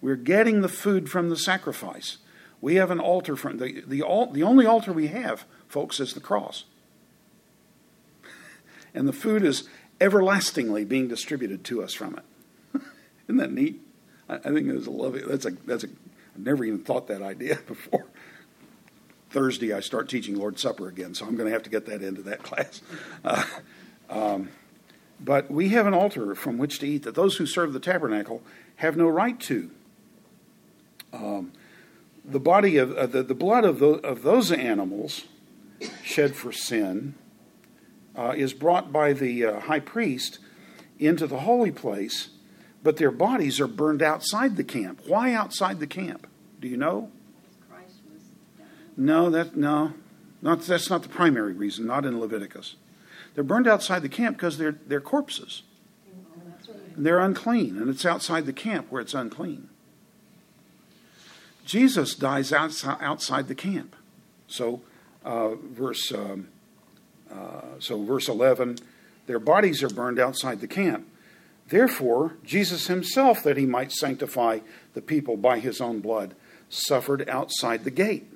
[0.00, 2.18] We're getting the food from the sacrifice.
[2.60, 4.02] We have an altar from the the,
[4.32, 6.64] the only altar we have, folks, is the cross.
[8.96, 9.68] And the food is
[10.00, 12.80] everlastingly being distributed to us from it.
[13.26, 13.80] Isn't that neat?
[14.28, 15.22] I, I think it's a lovely.
[15.26, 15.88] That's a that's a.
[16.34, 18.06] I've never even thought that idea before.
[19.34, 22.02] Thursday, I start teaching Lord's Supper again, so I'm going to have to get that
[22.02, 22.80] into that class.
[23.24, 23.44] Uh,
[24.08, 24.48] um,
[25.20, 28.42] but we have an altar from which to eat that those who serve the tabernacle
[28.76, 29.70] have no right to.
[31.12, 31.52] Um,
[32.24, 35.24] the body of uh, the, the blood of, the, of those animals
[36.02, 37.14] shed for sin
[38.16, 40.38] uh, is brought by the uh, high priest
[41.00, 42.28] into the holy place,
[42.84, 45.02] but their bodies are burned outside the camp.
[45.06, 46.28] Why outside the camp?
[46.60, 47.10] Do you know?
[48.96, 49.92] No, that no,
[50.40, 51.86] not that's not the primary reason.
[51.86, 52.76] Not in Leviticus.
[53.34, 55.62] They're burned outside the camp because they're they're corpses.
[56.06, 56.78] Right.
[56.96, 59.68] They're unclean, and it's outside the camp where it's unclean.
[61.64, 63.96] Jesus dies outside, outside the camp.
[64.46, 64.82] So,
[65.24, 66.48] uh, verse um,
[67.32, 68.78] uh, so verse eleven,
[69.26, 71.08] their bodies are burned outside the camp.
[71.68, 74.60] Therefore, Jesus himself, that he might sanctify
[74.92, 76.34] the people by his own blood,
[76.68, 78.30] suffered outside the gate.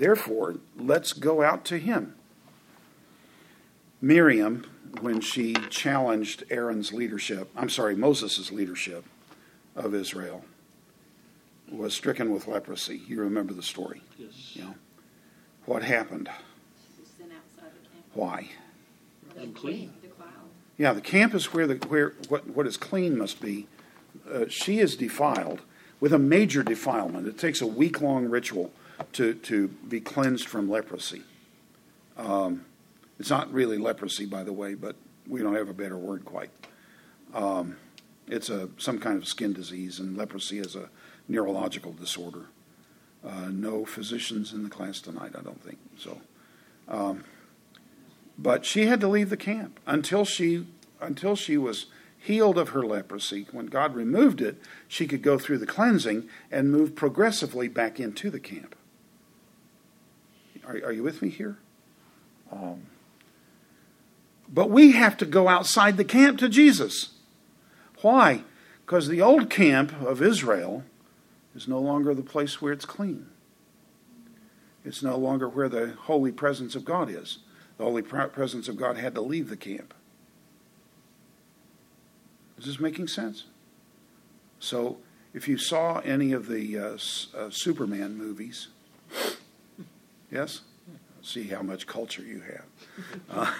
[0.00, 2.16] Therefore, let's go out to him.
[4.00, 4.66] Miriam,
[5.00, 9.04] when she challenged Aaron's leadership, I'm sorry, Moses' leadership
[9.76, 10.44] of Israel,
[11.70, 13.02] was stricken with leprosy.
[13.06, 14.02] You remember the story.
[14.18, 14.52] Yes.
[14.54, 14.72] Yeah.
[15.66, 16.28] What happened?
[16.28, 18.04] She was sent outside the camp.
[18.14, 18.48] Why?
[19.38, 19.92] Unclean.
[20.02, 20.30] Defiled.
[20.78, 23.68] Yeah, the camp is where the where what what is clean must be.
[24.28, 25.60] Uh, she is defiled
[26.00, 27.28] with a major defilement.
[27.28, 28.72] It takes a week long ritual
[29.12, 31.22] to to be cleansed from leprosy.
[32.16, 32.64] Um,
[33.18, 34.96] it's not really leprosy, by the way, but
[35.26, 36.50] we don't have a better word quite.
[37.34, 37.76] Um,
[38.26, 40.88] it's a some kind of skin disease, and leprosy is a
[41.28, 42.46] neurological disorder.
[43.24, 46.20] Uh, no physicians in the class tonight, I don't think so.
[46.88, 47.24] Um,
[48.38, 50.66] but she had to leave the camp until she
[51.00, 51.86] until she was
[52.18, 53.46] healed of her leprosy.
[53.52, 58.30] When God removed it, she could go through the cleansing and move progressively back into
[58.30, 58.74] the camp.
[60.66, 61.58] Are, are you with me here?
[62.52, 62.86] Um,
[64.52, 67.10] but we have to go outside the camp to Jesus.
[68.02, 68.42] Why?
[68.84, 70.84] Because the old camp of Israel
[71.54, 73.26] is no longer the place where it's clean.
[74.84, 77.38] It's no longer where the holy presence of God is.
[77.76, 79.94] The holy presence of God had to leave the camp.
[82.58, 83.44] Is this making sense?
[84.58, 84.98] So,
[85.32, 86.98] if you saw any of the uh,
[87.34, 88.68] uh, Superman movies,
[90.30, 90.60] yes?
[91.22, 92.64] See how much culture you have.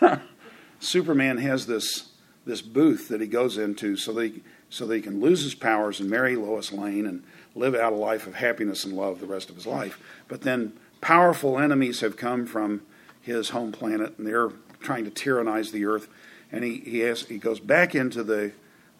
[0.00, 0.18] Uh,
[0.80, 2.10] Superman has this
[2.48, 5.54] this booth that he goes into so that he, so that he can lose his
[5.54, 7.22] powers and marry Lois Lane and
[7.54, 10.00] live out a life of happiness and love the rest of his life.
[10.28, 12.82] But then powerful enemies have come from
[13.20, 16.08] his home planet and they're trying to tyrannize the earth.
[16.50, 18.52] And he, he, has, he goes back into the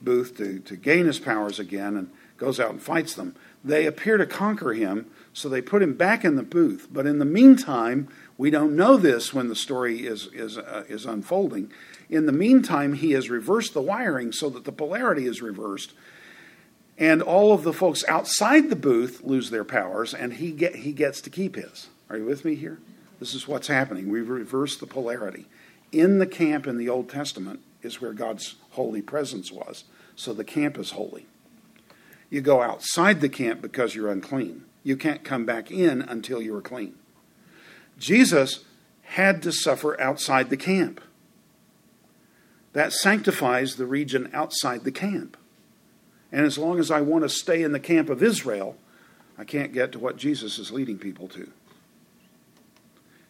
[0.03, 3.35] booth to, to gain his powers again and goes out and fights them.
[3.65, 6.89] They appear to conquer him, so they put him back in the booth.
[6.91, 11.07] But in the meantime, we don't know this when the story is, is, uh, is
[11.07, 11.71] unfolding.
[12.11, 15.93] In the meantime, he has reversed the wiring so that the polarity is reversed.
[16.99, 20.93] And all of the folks outside the booth lose their powers, and he, get, he
[20.93, 21.87] gets to keep his.
[22.11, 22.79] Are you with me here?
[23.21, 24.09] This is what's happening.
[24.09, 25.47] We've reversed the polarity.
[25.93, 29.85] In the camp in the Old Testament is where God's holy presence was.
[30.17, 31.27] So the camp is holy.
[32.29, 34.65] You go outside the camp because you're unclean.
[34.89, 36.95] You can't come back in until you are clean.
[37.99, 38.65] Jesus
[39.03, 41.03] had to suffer outside the camp.
[42.73, 45.37] That sanctifies the region outside the camp.
[46.33, 48.79] And as long as I want to stay in the camp of Israel,
[49.37, 51.51] I can't get to what Jesus is leading people to.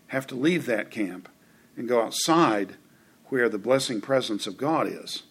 [0.07, 1.29] Have to leave that camp
[1.77, 2.77] and go outside
[3.31, 5.25] where the blessing presence of God is.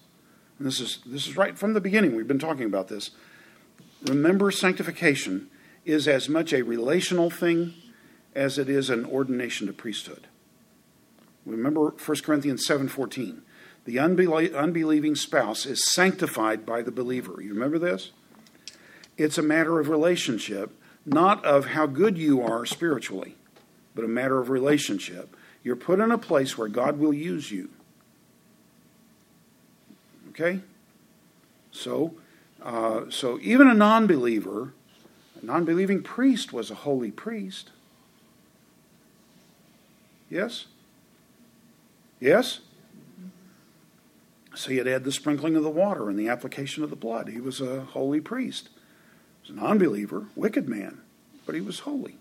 [0.59, 2.17] And this is this is right from the beginning.
[2.17, 3.11] We've been talking about this.
[4.05, 5.49] Remember, sanctification
[5.88, 7.73] is as much a relational thing
[8.35, 10.27] as it is an ordination to priesthood.
[11.45, 13.41] Remember 1 Corinthians 7:14.
[13.85, 17.41] The unbelieving spouse is sanctified by the believer.
[17.41, 18.11] You remember this?
[19.17, 20.71] It's a matter of relationship,
[21.05, 23.35] not of how good you are spiritually.
[23.95, 25.35] but a matter of relationship.
[25.63, 27.71] You're put in a place where God will use you.
[30.29, 30.61] Okay?
[31.71, 32.13] So,
[32.61, 34.73] uh, so even a non believer,
[35.41, 37.71] a non believing priest was a holy priest.
[40.29, 40.65] Yes?
[42.19, 42.59] Yes?
[44.55, 47.29] So he had had the sprinkling of the water and the application of the blood.
[47.29, 48.69] He was a holy priest.
[49.43, 51.01] He was a non believer, wicked man,
[51.45, 52.17] but he was holy.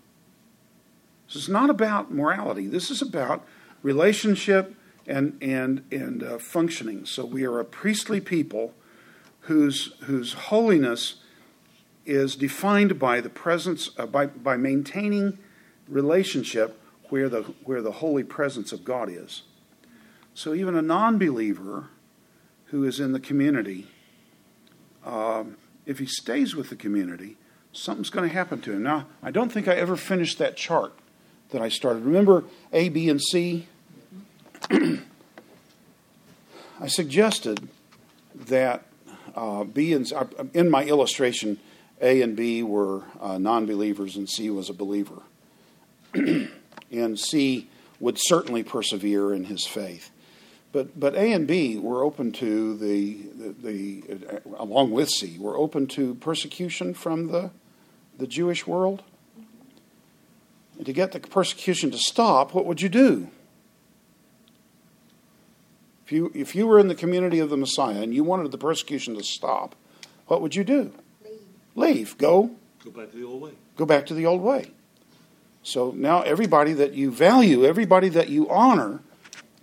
[1.27, 2.67] This is not about morality.
[2.67, 3.45] This is about
[3.81, 4.75] relationship
[5.07, 7.05] and, and, and uh, functioning.
[7.05, 8.73] So we are a priestly people
[9.41, 11.15] whose, whose holiness
[12.07, 15.37] is defined by the presence, uh, by, by maintaining
[15.87, 16.79] relationship
[17.09, 19.43] where the, where the holy presence of God is.
[20.33, 21.89] So even a non believer
[22.65, 23.87] who is in the community,
[25.05, 27.37] um, if he stays with the community,
[27.71, 28.83] something's going to happen to him.
[28.83, 30.93] Now, I don't think I ever finished that chart
[31.49, 32.03] that I started.
[32.03, 32.43] Remember
[32.73, 33.67] A, B, and C?
[34.69, 34.99] I
[36.87, 37.69] suggested
[38.35, 38.85] that
[39.35, 41.59] uh, B and uh, in my illustration,
[42.01, 45.23] A and B were uh, non-believers and C was a believer,
[46.13, 47.69] and C
[47.99, 50.11] would certainly persevere in his faith.
[50.71, 55.37] But but A and B were open to the the, the uh, along with C
[55.39, 57.51] were open to persecution from the
[58.17, 59.03] the Jewish world.
[60.77, 63.29] And to get the persecution to stop, what would you do?
[66.05, 68.57] If you, if you were in the community of the Messiah and you wanted the
[68.57, 69.75] persecution to stop,
[70.27, 70.93] what would you do?
[71.77, 72.17] Leave.
[72.17, 72.51] Go.
[72.83, 73.51] Go back to the old way.
[73.77, 74.71] Go back to the old way.
[75.63, 78.99] So now everybody that you value, everybody that you honor,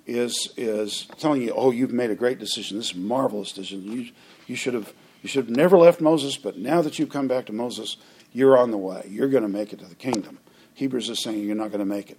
[0.07, 2.77] is is telling you, "Oh, you've made a great decision.
[2.79, 3.91] This is a marvelous decision.
[3.91, 4.11] You
[4.47, 4.93] you should have
[5.23, 7.97] you should have never left Moses, but now that you've come back to Moses,
[8.33, 9.07] you're on the way.
[9.09, 10.39] You're going to make it to the kingdom."
[10.75, 12.19] Hebrews is saying you're not going to make it.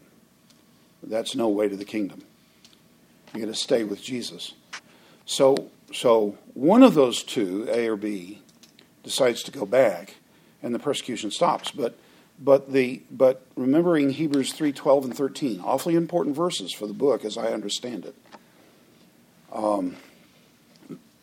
[1.03, 2.23] That's no way to the kingdom.
[3.33, 4.53] You're going to stay with Jesus.
[5.25, 8.41] So, so one of those two, A or B,
[9.05, 10.15] decides to go back,
[10.61, 11.71] and the persecution stops.
[11.71, 11.97] But,
[12.37, 17.23] but the but remembering Hebrews three twelve and thirteen, awfully important verses for the book
[17.23, 18.15] as I understand it.
[19.53, 19.95] Um,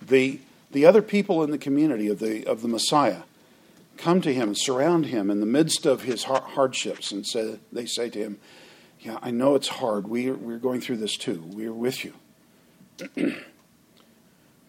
[0.01, 3.23] the the other people in the community of the of the Messiah
[3.99, 7.87] come to him and surround him in the midst of his hardships and say, they
[7.87, 8.39] say to him,
[9.01, 10.09] Yeah, I know it's hard.
[10.09, 11.43] We we're going through this too.
[11.53, 12.15] We are with you.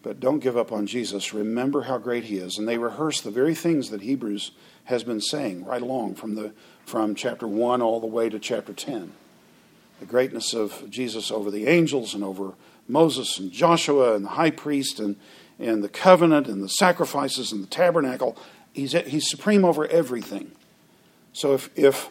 [0.04, 1.32] but don't give up on Jesus.
[1.32, 2.58] Remember how great he is.
[2.58, 4.52] And they rehearse the very things that Hebrews
[4.84, 6.52] has been saying right along from, the,
[6.84, 9.12] from chapter 1 all the way to chapter 10.
[10.00, 12.52] The greatness of Jesus over the angels and over
[12.86, 15.16] Moses and Joshua and the high priest and,
[15.58, 18.36] and the covenant and the sacrifices and the tabernacle
[18.74, 20.52] he's, he's supreme over everything.
[21.32, 22.10] So if, if,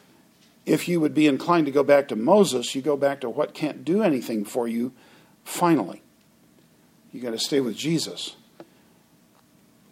[0.66, 3.54] if you would be inclined to go back to Moses, you go back to what
[3.54, 4.94] can't do anything for you
[5.44, 6.03] finally.
[7.14, 8.36] You got to stay with Jesus.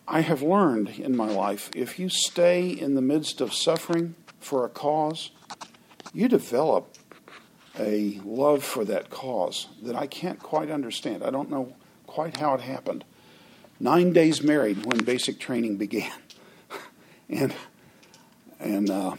[0.08, 4.66] I have learned in my life if you stay in the midst of suffering for
[4.66, 5.30] a cause,
[6.14, 6.96] you develop
[7.80, 11.24] a love for that cause that I can't quite understand.
[11.24, 11.76] I don't know
[12.08, 13.06] quite how it happened.
[13.80, 16.12] Nine days married when basic training began
[17.30, 17.54] and
[18.60, 19.16] and uh,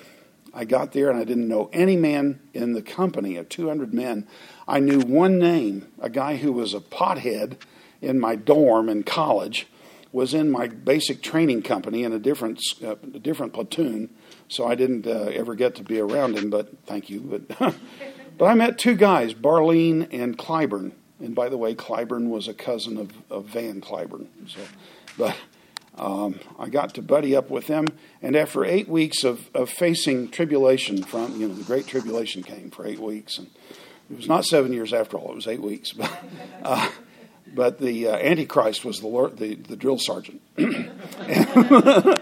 [0.53, 4.27] I got there and I didn't know any man in the company of 200 men.
[4.69, 7.57] I knew one name, a guy who was a pothead
[8.03, 9.67] in my dorm in college,
[10.13, 14.11] was in my basic training company in a different uh, different platoon.
[14.49, 17.21] So I didn't uh, ever get to be around him, but thank you.
[17.21, 17.49] But
[18.39, 20.93] but I met two guys, Barleen and Clyburn.
[21.19, 24.27] And by the way, Clyburn was a cousin of, of Van Cliburn.
[24.49, 24.61] So,
[25.17, 25.37] but
[25.97, 27.87] um, I got to buddy up with them,
[28.21, 32.71] and after eight weeks of, of facing tribulation from, you know, the Great Tribulation came
[32.71, 33.51] for eight weeks, and
[34.11, 35.93] it was not seven years after all; it was eight weeks.
[36.03, 36.11] But,
[36.65, 36.91] uh,
[37.55, 42.21] but the uh, Antichrist was the, Lord, the the drill sergeant, and,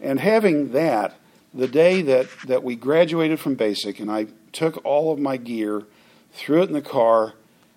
[0.00, 1.14] and having that,
[1.52, 5.84] the day that that we graduated from basic, and I took all of my gear,
[6.32, 7.34] threw it in the car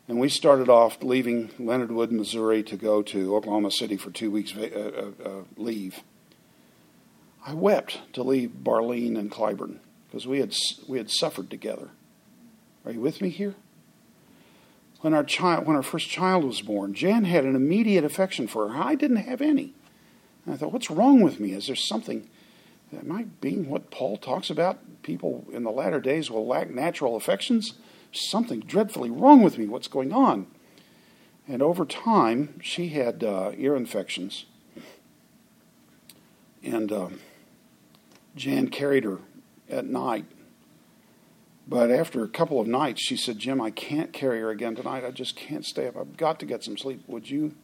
[0.08, 4.30] and we started off leaving Leonard Wood, Missouri, to go to Oklahoma City for two
[4.30, 6.04] weeks uh, uh, uh, leave.
[7.46, 9.78] I wept to leave Barleen and Clyburn
[10.08, 10.54] because we had
[10.88, 11.90] we had suffered together.
[12.86, 13.56] Are you with me here?
[15.06, 18.70] When our child, when our first child was born, Jan had an immediate affection for
[18.70, 18.84] her.
[18.84, 19.76] I didn't have any.
[20.44, 21.52] And I thought, what's wrong with me?
[21.52, 22.28] Is there something?
[22.92, 24.80] Am I being what Paul talks about?
[25.04, 27.76] People in the latter days will lack natural affections
[28.12, 29.68] something dreadfully wrong with me.
[29.68, 30.48] What's going on?
[31.48, 34.46] And over time, she had uh, ear infections.
[36.64, 37.20] And um,
[38.36, 39.20] Jan carried her
[39.70, 40.26] at night.
[41.68, 45.04] But after a couple of nights, she said, "Jim, I can't carry her again tonight.
[45.04, 45.98] I just can't stay up.
[45.98, 47.02] I've got to get some sleep.
[47.08, 47.56] Would you,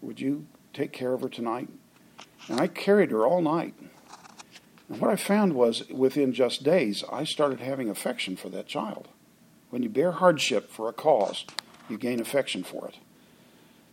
[0.00, 1.68] would you take care of her tonight?"
[2.48, 3.74] And I carried her all night.
[4.88, 9.08] And what I found was, within just days, I started having affection for that child.
[9.70, 11.44] When you bear hardship for a cause,
[11.88, 12.96] you gain affection for it.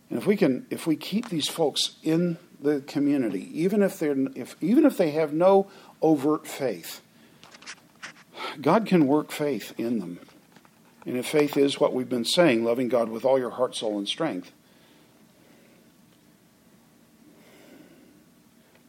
[0.08, 4.16] And if we can, if we keep these folks in the community, even if they're,
[4.34, 5.68] if even if they have no
[6.00, 7.02] overt faith,
[8.60, 10.18] God can work faith in them.
[11.04, 13.96] And if faith is what we've been saying, loving God with all your heart, soul,
[13.96, 14.50] and strength,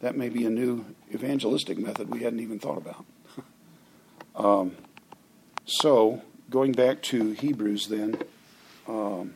[0.01, 3.05] that may be a new evangelistic method we hadn't even thought about.
[4.35, 4.75] um,
[5.65, 8.17] so, going back to Hebrews, then,
[8.87, 9.35] um,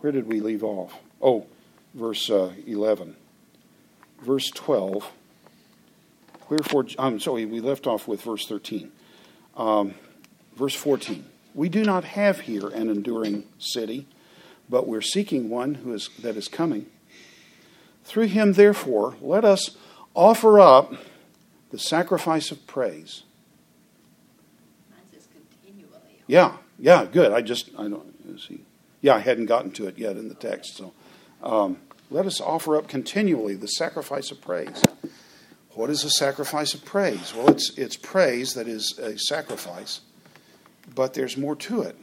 [0.00, 0.94] where did we leave off?
[1.20, 1.46] Oh,
[1.94, 3.16] verse uh, 11.
[4.20, 5.10] Verse 12.
[6.48, 8.92] Wherefore, I'm sorry, we left off with verse 13.
[9.56, 9.94] Um,
[10.56, 11.24] verse 14.
[11.54, 14.06] We do not have here an enduring city,
[14.68, 16.86] but we're seeking one who is, that is coming.
[18.04, 19.76] Through him, therefore, let us
[20.14, 20.94] offer up
[21.70, 23.22] the sacrifice of praise.
[24.90, 26.20] Mine says continually.
[26.26, 27.32] Yeah, yeah, good.
[27.32, 28.64] I just, I don't see.
[29.00, 30.76] Yeah, I hadn't gotten to it yet in the text.
[30.76, 30.92] So
[31.42, 31.78] um,
[32.10, 34.84] let us offer up continually the sacrifice of praise.
[35.74, 37.34] What is a sacrifice of praise?
[37.34, 40.00] Well, it's, it's praise that is a sacrifice,
[40.94, 41.96] but there's more to it.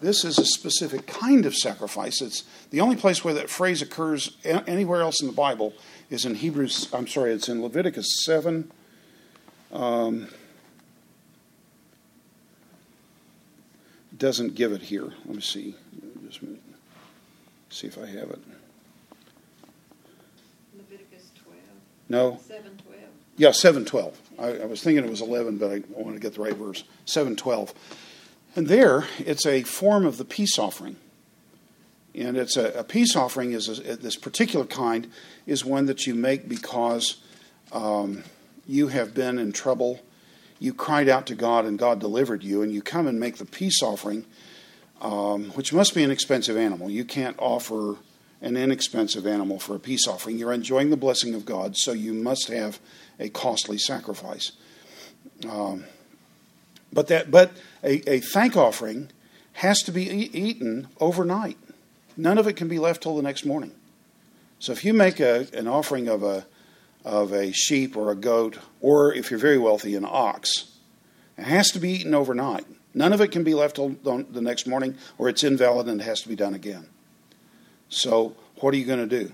[0.00, 2.20] This is a specific kind of sacrifice.
[2.22, 5.74] It's the only place where that phrase occurs anywhere else in the Bible
[6.08, 6.88] is in Hebrews.
[6.92, 8.70] I'm sorry, it's in Leviticus seven.
[9.72, 10.28] Um,
[14.16, 15.12] doesn't give it here.
[15.26, 15.74] Let me see.
[16.28, 16.40] Just
[17.70, 18.40] see if I have it.
[20.76, 21.58] Leviticus 12.
[22.08, 22.40] No.
[22.46, 22.88] 7 12.
[23.38, 24.20] Yeah, seven twelve.
[24.36, 26.82] I, I was thinking it was eleven, but I want to get the right verse.
[27.04, 27.72] Seven twelve.
[28.56, 30.96] And there, it's a form of the peace offering.
[32.14, 35.08] And it's a, a peace offering is a, this particular kind
[35.46, 37.22] is one that you make because
[37.70, 38.24] um,
[38.66, 40.00] you have been in trouble.
[40.58, 43.44] You cried out to God, and God delivered you, and you come and make the
[43.44, 44.24] peace offering,
[45.00, 46.90] um, which must be an expensive animal.
[46.90, 47.94] You can't offer
[48.40, 50.38] an inexpensive animal for a peace offering.
[50.38, 52.78] You're enjoying the blessing of God, so you must have
[53.18, 54.52] a costly sacrifice.
[55.48, 55.84] Um,
[56.92, 59.10] but that, but a, a thank offering
[59.54, 61.58] has to be e- eaten overnight.
[62.16, 63.72] None of it can be left till the next morning.
[64.58, 66.46] So if you make a, an offering of a
[67.04, 70.72] of a sheep or a goat, or if you're very wealthy, an ox,
[71.38, 72.66] it has to be eaten overnight.
[72.92, 76.04] None of it can be left till the next morning, or it's invalid and it
[76.04, 76.88] has to be done again.
[77.88, 79.32] So what are you going to do?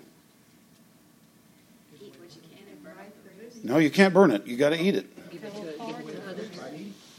[2.01, 2.93] You can and burn
[3.41, 3.65] it.
[3.65, 4.47] No, you can't burn it.
[4.47, 5.31] You got to eat it.
[5.31, 6.49] Give it to, give it to others.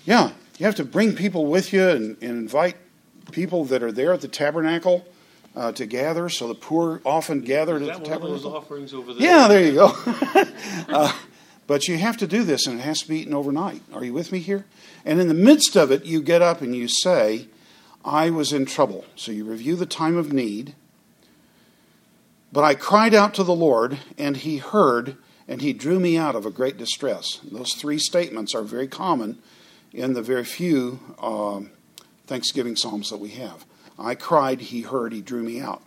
[0.06, 2.76] Yeah, you have to bring people with you and, and invite
[3.32, 5.06] people that are there at the tabernacle
[5.56, 6.30] uh, to gather.
[6.30, 8.56] So the poor often gathered at the one of those tabernacle.
[8.56, 9.24] offerings over there?
[9.24, 9.94] Yeah, there you go.
[10.90, 11.14] uh,
[11.68, 13.82] but you have to do this, and it has to be eaten overnight.
[13.94, 14.66] Are you with me here?
[15.04, 17.48] And in the midst of it, you get up and you say,
[18.04, 19.06] I was in trouble.
[19.16, 20.76] So you review the time of need.
[22.56, 26.36] But I cried out to the Lord, and he heard, and he drew me out
[26.36, 27.42] of a great distress.
[27.44, 29.40] Those three statements are very common
[29.92, 31.72] in the very few um,
[32.28, 33.66] Thanksgiving Psalms that we have.
[34.00, 35.84] I cried, he heard, he drew me out.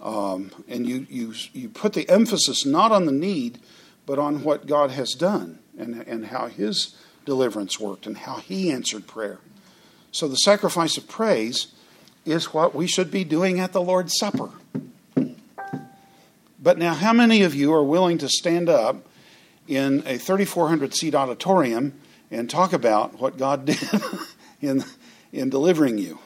[0.00, 3.58] Um, and you, you, you put the emphasis not on the need,
[4.06, 6.96] but on what God has done and, and how his
[7.26, 9.36] deliverance worked and how he answered prayer.
[10.12, 11.74] So the sacrifice of praise
[12.24, 14.52] is what we should be doing at the Lord's Supper.
[16.62, 19.06] But now, how many of you are willing to stand up
[19.66, 21.98] in a 3,400 seat auditorium
[22.30, 23.78] and talk about what God did
[24.60, 24.84] in,
[25.32, 26.18] in delivering you?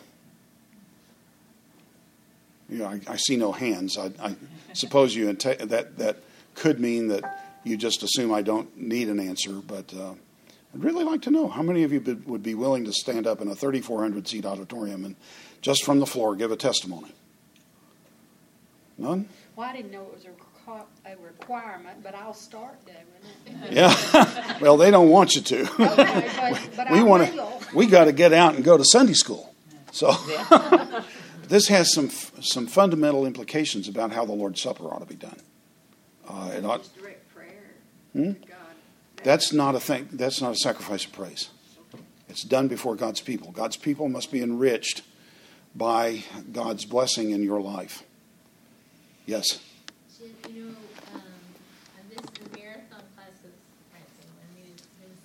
[2.68, 3.96] You know, I, I see no hands.
[3.96, 4.34] I, I
[4.72, 6.16] suppose you that that
[6.54, 7.22] could mean that
[7.62, 9.54] you just assume I don't need an answer.
[9.54, 10.14] But uh,
[10.74, 13.26] I'd really like to know how many of you be, would be willing to stand
[13.26, 15.16] up in a 3,400 seat auditorium and
[15.60, 17.12] just from the floor give a testimony.
[18.98, 19.28] None.
[19.56, 23.70] Well, I didn't know it was a, requ- a requirement, but I'll start doing it.
[23.70, 24.58] Yeah.
[24.60, 25.62] well, they don't want you to.
[25.62, 27.48] Okay, but, but we want to.
[27.74, 29.54] We got to get out and go to Sunday school.
[29.92, 30.12] So
[31.48, 35.38] this has some some fundamental implications about how the Lord's Supper ought to be done.
[36.28, 37.74] Uh, it ought, direct prayer
[38.12, 38.32] Hmm?
[38.32, 38.56] God.
[39.22, 40.08] that's not a thing.
[40.12, 41.50] That's not a sacrifice of praise.
[42.28, 43.52] It's done before God's people.
[43.52, 45.02] God's people must be enriched
[45.76, 48.02] by God's blessing in your life.
[49.26, 49.58] Yes.
[50.48, 50.76] You know,
[51.14, 51.22] um,
[52.10, 52.24] this
[52.56, 53.32] marathon class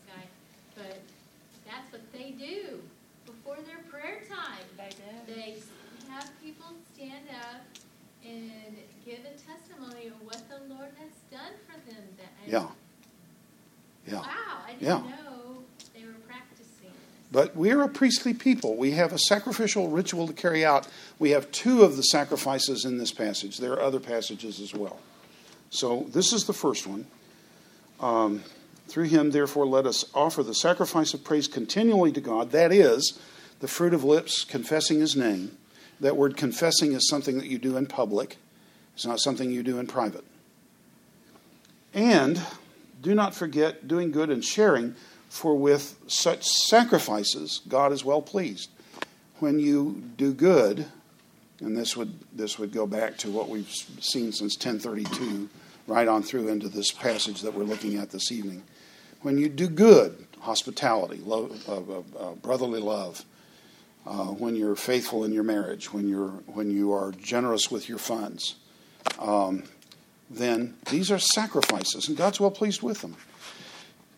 [0.08, 1.02] guy—but
[1.66, 2.80] that's what they do
[3.26, 4.66] before their prayer time.
[4.78, 5.34] They do.
[5.36, 5.58] They
[6.10, 6.66] have people
[6.96, 7.62] stand up
[8.26, 12.04] and give a testimony of what the Lord has done for them.
[12.48, 12.68] Yeah.
[14.08, 14.22] Yeah.
[14.22, 14.26] Wow.
[14.80, 14.88] yeah.
[14.90, 15.19] Know.
[17.32, 18.76] But we're a priestly people.
[18.76, 20.88] We have a sacrificial ritual to carry out.
[21.20, 23.58] We have two of the sacrifices in this passage.
[23.58, 25.00] There are other passages as well.
[25.70, 27.06] So this is the first one.
[28.00, 28.44] Um,
[28.88, 32.52] through him, therefore, let us offer the sacrifice of praise continually to God.
[32.52, 33.20] That is
[33.60, 35.56] the fruit of lips confessing his name.
[36.00, 38.38] That word confessing is something that you do in public,
[38.96, 40.24] it's not something you do in private.
[41.94, 42.42] And
[43.02, 44.96] do not forget doing good and sharing,
[45.30, 48.70] for with such sacrifices God is well pleased.
[49.40, 50.88] When you do good,
[51.62, 55.50] and this would this would go back to what we've seen since 1032,
[55.88, 58.64] right on through into this passage that we're looking at this evening.
[59.22, 63.24] When you do good, hospitality, love, uh, uh, uh, brotherly love,
[64.06, 67.98] uh, when you're faithful in your marriage, when you're when you are generous with your
[67.98, 68.56] funds,
[69.20, 69.64] um,
[70.30, 73.16] then these are sacrifices, and God's well pleased with them.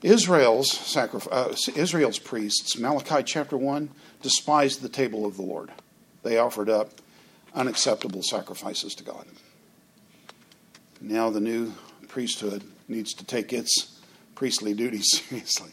[0.02, 3.90] Israel's uh, Israel's priests, Malachi chapter one,
[4.22, 5.72] despised the table of the Lord.
[6.24, 6.90] They offered up
[7.54, 9.26] unacceptable sacrifices to God.
[11.00, 11.74] Now the new
[12.08, 14.00] priesthood needs to take its
[14.36, 15.72] priestly duties seriously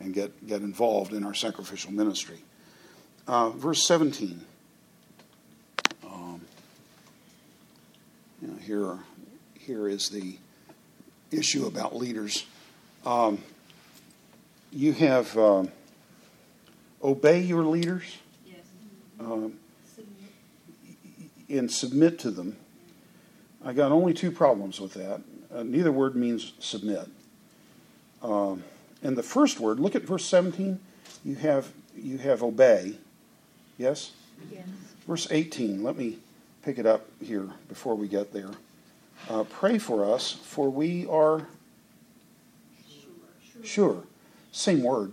[0.00, 2.38] and get, get involved in our sacrificial ministry.
[3.26, 4.40] Uh, verse 17.
[6.04, 6.40] Um,
[8.40, 8.98] you know, here,
[9.58, 10.38] here is the
[11.30, 12.46] issue about leaders.
[13.04, 13.42] Um,
[14.72, 15.70] you have um,
[17.02, 18.56] obey your leaders Yes.
[19.20, 19.54] um,
[21.48, 22.56] and submit to them.
[23.64, 25.20] I got only two problems with that.
[25.54, 27.08] Uh, neither word means submit.
[28.22, 28.62] Um,
[29.02, 30.78] and the first word, look at verse 17.
[31.24, 32.94] You have you have obey.
[33.76, 34.12] Yes.
[34.52, 34.64] Yes.
[35.06, 35.82] Verse 18.
[35.82, 36.18] Let me
[36.62, 38.50] pick it up here before we get there.
[39.28, 41.46] Uh, pray for us, for we are
[43.64, 44.02] sure.
[44.52, 45.12] Same word.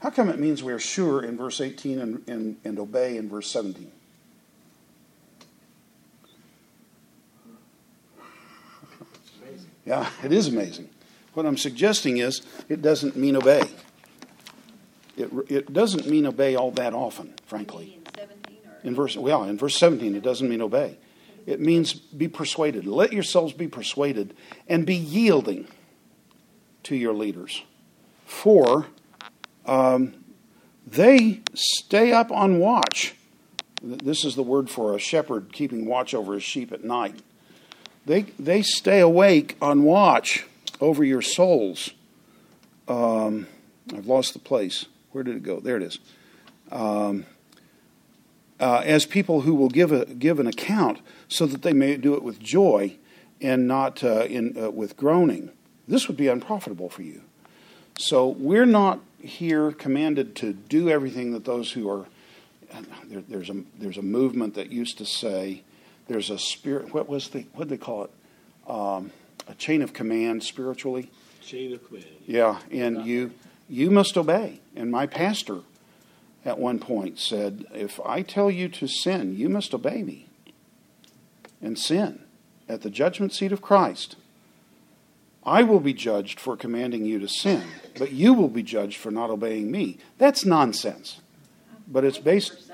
[0.00, 3.50] How come it means we're sure in verse 18 and, and, and obey in verse
[3.50, 3.90] 17?
[9.84, 10.90] Yeah, it is amazing.
[11.32, 13.62] What I'm suggesting is it doesn't mean obey.
[15.16, 17.98] It, it doesn't mean obey all that often, frankly.
[18.82, 18.90] In?
[18.90, 20.98] In verse, well, in verse 17, it doesn't mean obey.
[21.46, 22.86] It means be persuaded.
[22.86, 24.36] Let yourselves be persuaded
[24.68, 25.66] and be yielding
[26.88, 27.62] to your leaders.
[28.24, 28.86] For
[29.66, 30.14] um,
[30.86, 33.14] they stay up on watch.
[33.82, 37.20] This is the word for a shepherd keeping watch over his sheep at night.
[38.06, 40.46] They, they stay awake on watch
[40.80, 41.90] over your souls.
[42.88, 43.46] Um,
[43.94, 44.86] I've lost the place.
[45.12, 45.60] Where did it go?
[45.60, 45.98] There it is.
[46.72, 47.26] Um,
[48.58, 52.14] uh, as people who will give a give an account, so that they may do
[52.14, 52.96] it with joy
[53.40, 55.50] and not uh, in uh, with groaning.
[55.88, 57.22] This would be unprofitable for you.
[57.98, 62.06] So we're not here commanded to do everything that those who are.
[63.06, 65.62] There, there's a there's a movement that used to say
[66.06, 66.92] there's a spirit.
[66.92, 68.10] What was the what did they call it?
[68.70, 69.10] Um,
[69.48, 71.10] a chain of command spiritually.
[71.42, 72.06] Chain of command.
[72.26, 73.32] Yeah, and you
[73.68, 74.60] you must obey.
[74.76, 75.60] And my pastor
[76.44, 80.26] at one point said, "If I tell you to sin, you must obey me."
[81.62, 82.20] And sin
[82.68, 84.16] at the judgment seat of Christ.
[85.48, 87.64] I will be judged for commanding you to sin,
[87.98, 89.98] but you will be judged for not obeying me.
[90.18, 91.20] That's nonsense.
[91.86, 92.70] But it's based.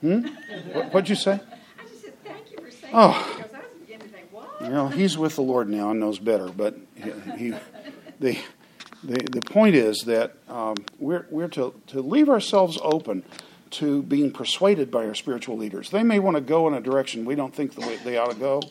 [0.00, 0.26] Hmm?
[0.72, 1.32] What, what'd you say?
[1.78, 3.12] I just said, thank you for saying Oh.
[3.12, 4.48] that, because I was beginning to think, what?
[4.60, 6.48] You know, he's with the Lord now and knows better.
[6.48, 7.54] But he, he
[8.20, 8.38] the,
[9.02, 13.22] the the point is that um, we're we're to to leave ourselves open
[13.72, 15.90] to being persuaded by our spiritual leaders.
[15.90, 18.30] They may want to go in a direction we don't think the way they ought
[18.30, 18.62] to go.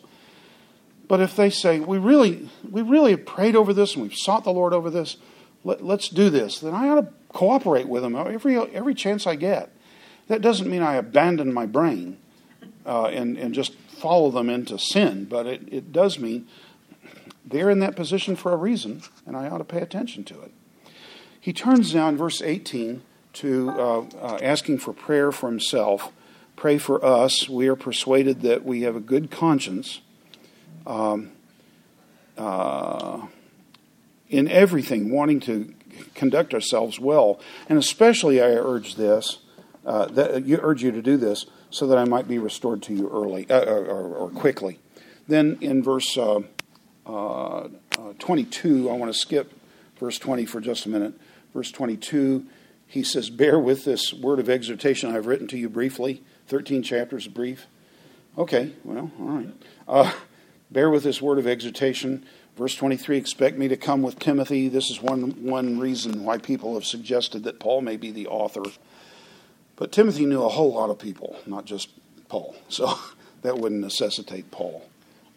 [1.06, 4.44] But if they say we really we really have prayed over this and we've sought
[4.44, 5.16] the Lord over this,
[5.62, 9.36] let, let's do this, then I ought to cooperate with them every every chance I
[9.36, 9.70] get.
[10.28, 12.18] That doesn't mean I abandon my brain
[12.86, 16.46] uh, and and just follow them into sin, but it, it does mean
[17.44, 20.52] they're in that position for a reason, and I ought to pay attention to it.
[21.38, 23.02] He turns now in verse 18
[23.34, 26.10] to uh, uh, asking for prayer for himself.
[26.56, 27.48] Pray for us.
[27.48, 30.00] We are persuaded that we have a good conscience
[30.86, 31.32] um,
[32.36, 33.26] uh,
[34.28, 35.72] in everything, wanting to
[36.14, 37.40] conduct ourselves well.
[37.68, 39.38] And especially, I urge this,
[39.86, 42.94] uh, that, you urge you to do this, so that I might be restored to
[42.94, 44.78] you early uh, or, or quickly.
[45.26, 46.40] Then in verse uh,
[47.06, 47.68] uh, uh,
[48.18, 49.52] 22, I want to skip
[49.98, 51.14] verse 20 for just a minute.
[51.52, 52.46] Verse 22,
[52.86, 56.22] he says, Bear with this word of exhortation I've written to you briefly.
[56.48, 57.66] 13 chapters brief.
[58.36, 59.44] Okay, well, all
[59.88, 60.14] right.
[60.74, 62.26] Bear with this word of exhortation.
[62.58, 64.68] Verse 23 Expect me to come with Timothy.
[64.68, 68.64] This is one, one reason why people have suggested that Paul may be the author.
[69.76, 71.88] But Timothy knew a whole lot of people, not just
[72.28, 72.56] Paul.
[72.68, 72.98] So
[73.42, 74.84] that wouldn't necessitate Paul.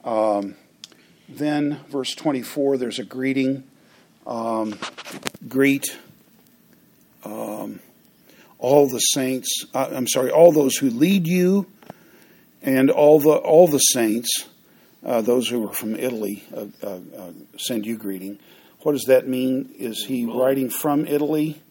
[0.04, 0.56] Um,
[1.30, 3.64] then, verse 24, there's a greeting.
[4.26, 4.80] Um,
[5.48, 5.98] greet
[7.24, 7.80] um,
[8.58, 11.68] all the saints, uh, I'm sorry, all those who lead you,
[12.64, 14.48] and all the, all the saints,
[15.06, 18.40] uh, those who are from Italy, uh, uh, uh send you greeting.
[18.82, 19.74] What does that mean?
[19.78, 21.62] Is he writing from Italy?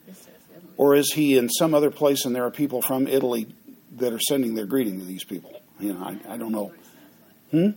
[0.76, 3.46] Or is he in some other place and there are people from Italy
[3.96, 5.58] that are sending their greeting to these people?
[5.80, 6.72] You know, I, I don't know.
[7.50, 7.70] Hmm?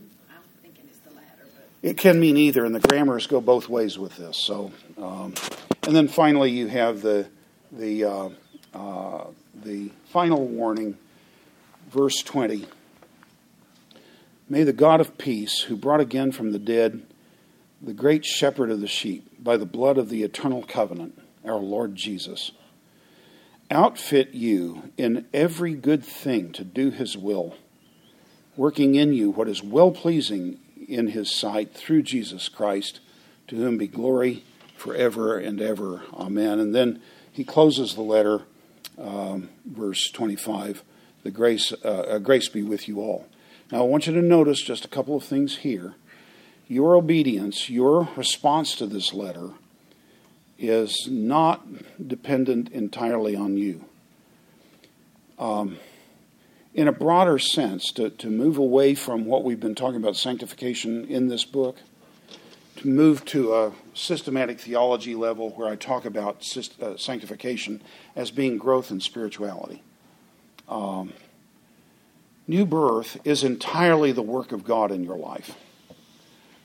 [1.82, 4.36] It can mean either, and the grammars go both ways with this.
[4.36, 5.34] So, um,
[5.86, 7.26] and then finally, you have the
[7.72, 8.28] the uh,
[8.74, 9.24] uh,
[9.64, 10.98] the final warning,
[11.90, 12.66] verse twenty.
[14.50, 17.06] May the God of peace, who brought again from the dead
[17.80, 21.94] the great shepherd of the sheep by the blood of the eternal covenant, our Lord
[21.94, 22.50] Jesus,
[23.70, 27.54] outfit you in every good thing to do his will,
[28.56, 30.58] working in you what is well pleasing
[30.88, 32.98] in his sight through Jesus Christ,
[33.46, 34.42] to whom be glory
[34.76, 36.02] forever and ever.
[36.12, 36.58] Amen.
[36.58, 37.00] And then
[37.30, 38.42] he closes the letter,
[38.98, 40.82] um, verse 25
[41.22, 43.26] the grace, uh, uh, grace be with you all.
[43.70, 45.94] Now, I want you to notice just a couple of things here.
[46.66, 49.50] Your obedience, your response to this letter,
[50.58, 51.66] is not
[52.06, 53.84] dependent entirely on you.
[55.38, 55.78] Um,
[56.74, 61.04] in a broader sense, to, to move away from what we've been talking about sanctification
[61.06, 61.78] in this book,
[62.76, 66.44] to move to a systematic theology level where I talk about
[66.80, 67.82] uh, sanctification
[68.14, 69.82] as being growth in spirituality.
[70.68, 71.12] Um,
[72.50, 75.54] new birth is entirely the work of God in your life.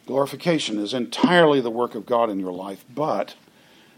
[0.08, 3.36] Glorification is entirely the work of God in your life, but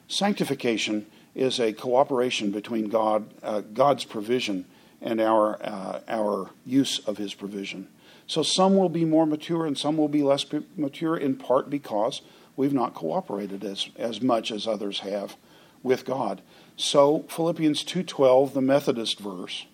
[0.08, 4.66] sanctification is a cooperation between God, uh, God's provision
[5.02, 7.88] and our, uh, our use of his provision.
[8.26, 10.46] So some will be more mature and some will be less
[10.76, 12.22] mature in part because
[12.58, 15.38] we've not cooperated as, as much as others have
[15.84, 16.42] with God.
[16.76, 19.66] So Philippians 2.12, the Methodist verse.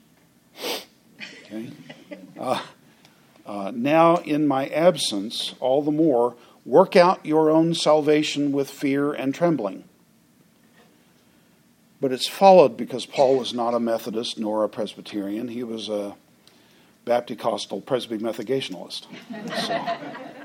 [1.45, 1.72] Okay.
[2.39, 2.61] Uh,
[3.45, 6.35] uh, now in my absence, all the more,
[6.65, 9.84] work out your own salvation with fear and trembling
[12.03, 15.47] but it's followed because Paul was not a Methodist nor a Presbyterian.
[15.47, 16.18] He was a
[17.05, 19.05] Baptist-Costal Presbymethogationalist.
[19.61, 19.85] So,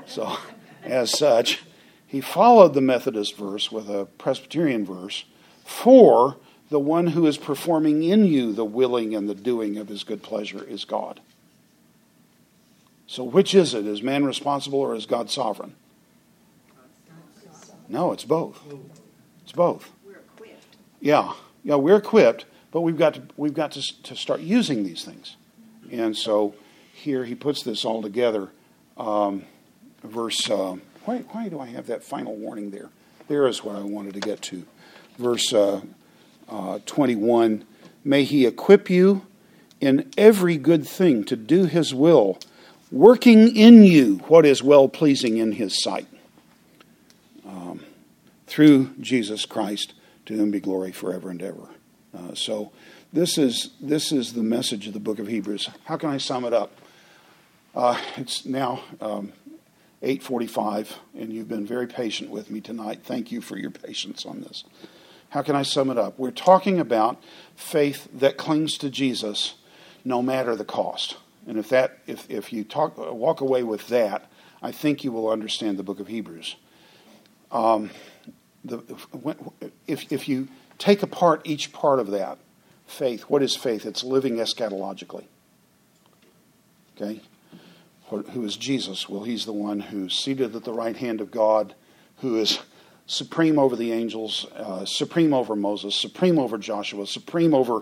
[0.07, 0.37] so,
[0.85, 1.61] as such,
[2.07, 5.25] he followed the Methodist verse with a Presbyterian verse
[5.65, 6.37] for
[6.69, 10.23] the one who is performing in you the willing and the doing of his good
[10.23, 11.19] pleasure is God.
[13.09, 13.85] So, which is it?
[13.85, 15.75] Is man responsible or is God sovereign?
[17.87, 18.61] No, it's both.
[19.43, 19.91] It's both.
[21.01, 21.33] Yeah
[21.63, 25.35] yeah, we're equipped, but we've got to, we've got to, to start using these things.
[25.91, 26.55] And so
[26.93, 28.49] here he puts this all together.
[28.97, 29.45] Um,
[30.03, 32.89] verse, uh, why, why do I have that final warning there?
[33.27, 34.65] There is what I wanted to get to.
[35.17, 35.81] Verse uh,
[36.47, 37.65] uh, 21
[38.03, 39.27] May he equip you
[39.81, 42.39] in every good thing to do his will,
[42.91, 46.07] working in you what is well pleasing in his sight.
[47.45, 47.81] Um,
[48.47, 49.93] through Jesus Christ
[50.25, 51.69] to whom be glory forever and ever.
[52.15, 52.71] Uh, so
[53.13, 55.69] this is this is the message of the book of Hebrews.
[55.85, 56.71] How can I sum it up?
[57.75, 59.33] Uh, it's now um,
[60.01, 63.01] 8:45, and you've been very patient with me tonight.
[63.03, 64.63] Thank you for your patience on this.
[65.29, 66.17] How can I sum it up?
[66.17, 67.21] We're talking about
[67.55, 69.55] faith that clings to Jesus,
[70.03, 71.17] no matter the cost.
[71.49, 74.29] And if that, if if you talk, walk away with that,
[74.61, 76.55] I think you will understand the book of Hebrews.
[77.51, 77.89] Um,
[78.63, 78.83] the,
[79.87, 80.47] if, if you
[80.77, 82.37] take apart each part of that,
[82.85, 83.87] faith, what is faith?
[83.87, 85.23] It's living eschatologically.
[86.95, 87.19] Okay?
[88.09, 89.09] Who is Jesus?
[89.09, 91.73] Well, he's the one who's seated at the right hand of God,
[92.17, 92.59] who is
[93.07, 97.81] supreme over the angels, uh, supreme over Moses, supreme over Joshua, supreme over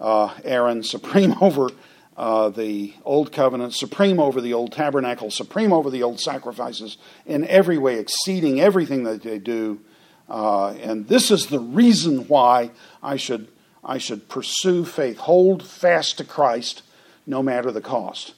[0.00, 1.70] uh, Aaron, supreme over
[2.16, 6.96] uh, the old covenant, supreme over the old tabernacle, supreme over the old sacrifices,
[7.26, 9.80] in every way exceeding everything that they do
[10.28, 12.70] uh, and this is the reason why
[13.02, 13.48] I should,
[13.84, 16.82] I should pursue faith, hold fast to Christ
[17.26, 18.34] no matter the cost.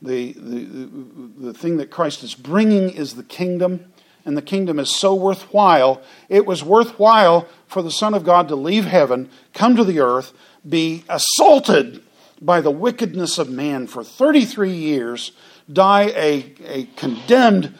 [0.00, 3.92] The, the, the, the thing that Christ is bringing is the kingdom,
[4.24, 8.56] and the kingdom is so worthwhile, it was worthwhile for the Son of God to
[8.56, 10.32] leave heaven, come to the earth,
[10.68, 12.02] be assaulted
[12.40, 15.32] by the wickedness of man for 33 years,
[15.72, 17.74] die a, a condemned,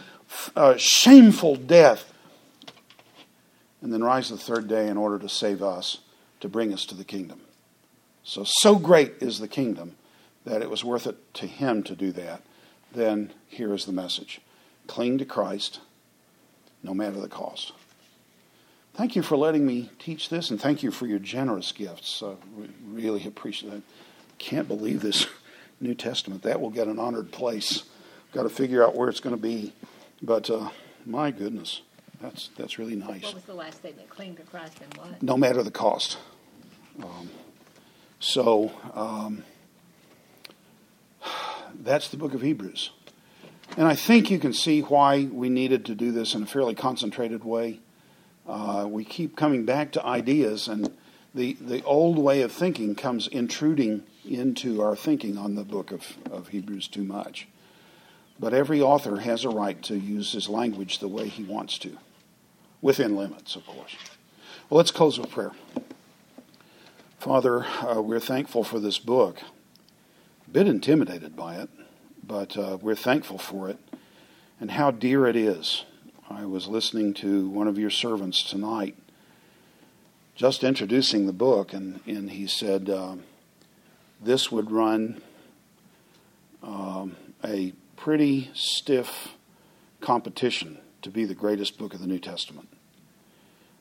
[0.56, 2.12] uh, shameful death,
[3.80, 5.98] and then rise the third day in order to save us,
[6.40, 7.40] to bring us to the kingdom.
[8.24, 9.96] So, so great is the kingdom
[10.44, 12.42] that it was worth it to him to do that.
[12.92, 14.40] Then here is the message
[14.86, 15.80] cling to Christ
[16.82, 17.72] no matter the cost.
[18.94, 22.22] Thank you for letting me teach this, and thank you for your generous gifts.
[22.56, 23.82] We really appreciate that.
[24.38, 25.26] Can't believe this
[25.80, 26.42] New Testament.
[26.42, 27.84] That will get an honored place.
[28.32, 29.72] Got to figure out where it's going to be.
[30.22, 30.70] But uh,
[31.06, 31.82] my goodness,
[32.20, 33.22] that's that's really nice.
[33.22, 34.08] What was the last statement?
[34.10, 35.22] Cling to Christ and what?
[35.22, 36.18] No matter the cost.
[37.02, 37.30] Um,
[38.20, 39.44] so um,
[41.82, 42.90] that's the book of Hebrews.
[43.76, 46.74] And I think you can see why we needed to do this in a fairly
[46.74, 47.80] concentrated way.
[48.46, 50.90] Uh, we keep coming back to ideas, and
[51.34, 56.04] the, the old way of thinking comes intruding into our thinking on the book of,
[56.30, 57.48] of Hebrews too much.
[58.38, 61.98] But every author has a right to use his language the way he wants to,
[62.80, 63.96] within limits, of course.
[64.70, 65.52] Well, let's close with prayer.
[67.18, 69.40] Father, uh, we're thankful for this book.
[70.46, 71.68] A bit intimidated by it,
[72.24, 73.78] but uh, we're thankful for it
[74.60, 75.84] and how dear it is.
[76.30, 78.96] I was listening to one of your servants tonight,
[80.34, 83.16] just introducing the book, and, and he said uh,
[84.20, 85.20] this would run
[86.62, 89.34] um, a pretty stiff
[90.00, 92.68] competition to be the greatest book of the New Testament.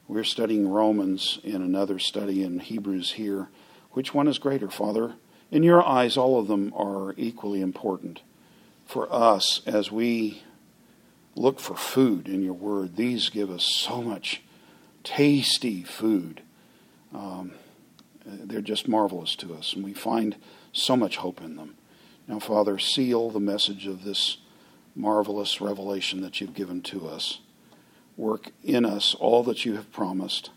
[0.07, 3.49] We're studying Romans in another study in Hebrews here.
[3.91, 5.15] Which one is greater, Father?
[5.51, 8.21] In your eyes, all of them are equally important.
[8.85, 10.43] For us, as we
[11.35, 14.41] look for food in your word, these give us so much
[15.03, 16.41] tasty food.
[17.13, 17.53] Um,
[18.27, 20.35] they're just marvelous to us, and we find
[20.71, 21.75] so much hope in them.
[22.27, 24.37] Now, Father, seal the message of this
[24.95, 27.39] marvelous revelation that you've given to us.
[28.17, 30.49] Work in us all that you have promised.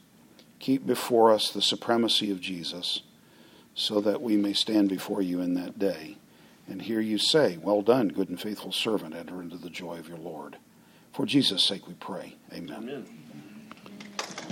[0.59, 3.03] Keep before us the supremacy of Jesus
[3.75, 6.17] so that we may stand before you in that day
[6.67, 10.09] and hear you say, Well done, good and faithful servant, enter into the joy of
[10.09, 10.57] your Lord.
[11.13, 12.37] For Jesus' sake we pray.
[12.53, 12.77] Amen.
[12.77, 13.20] Amen.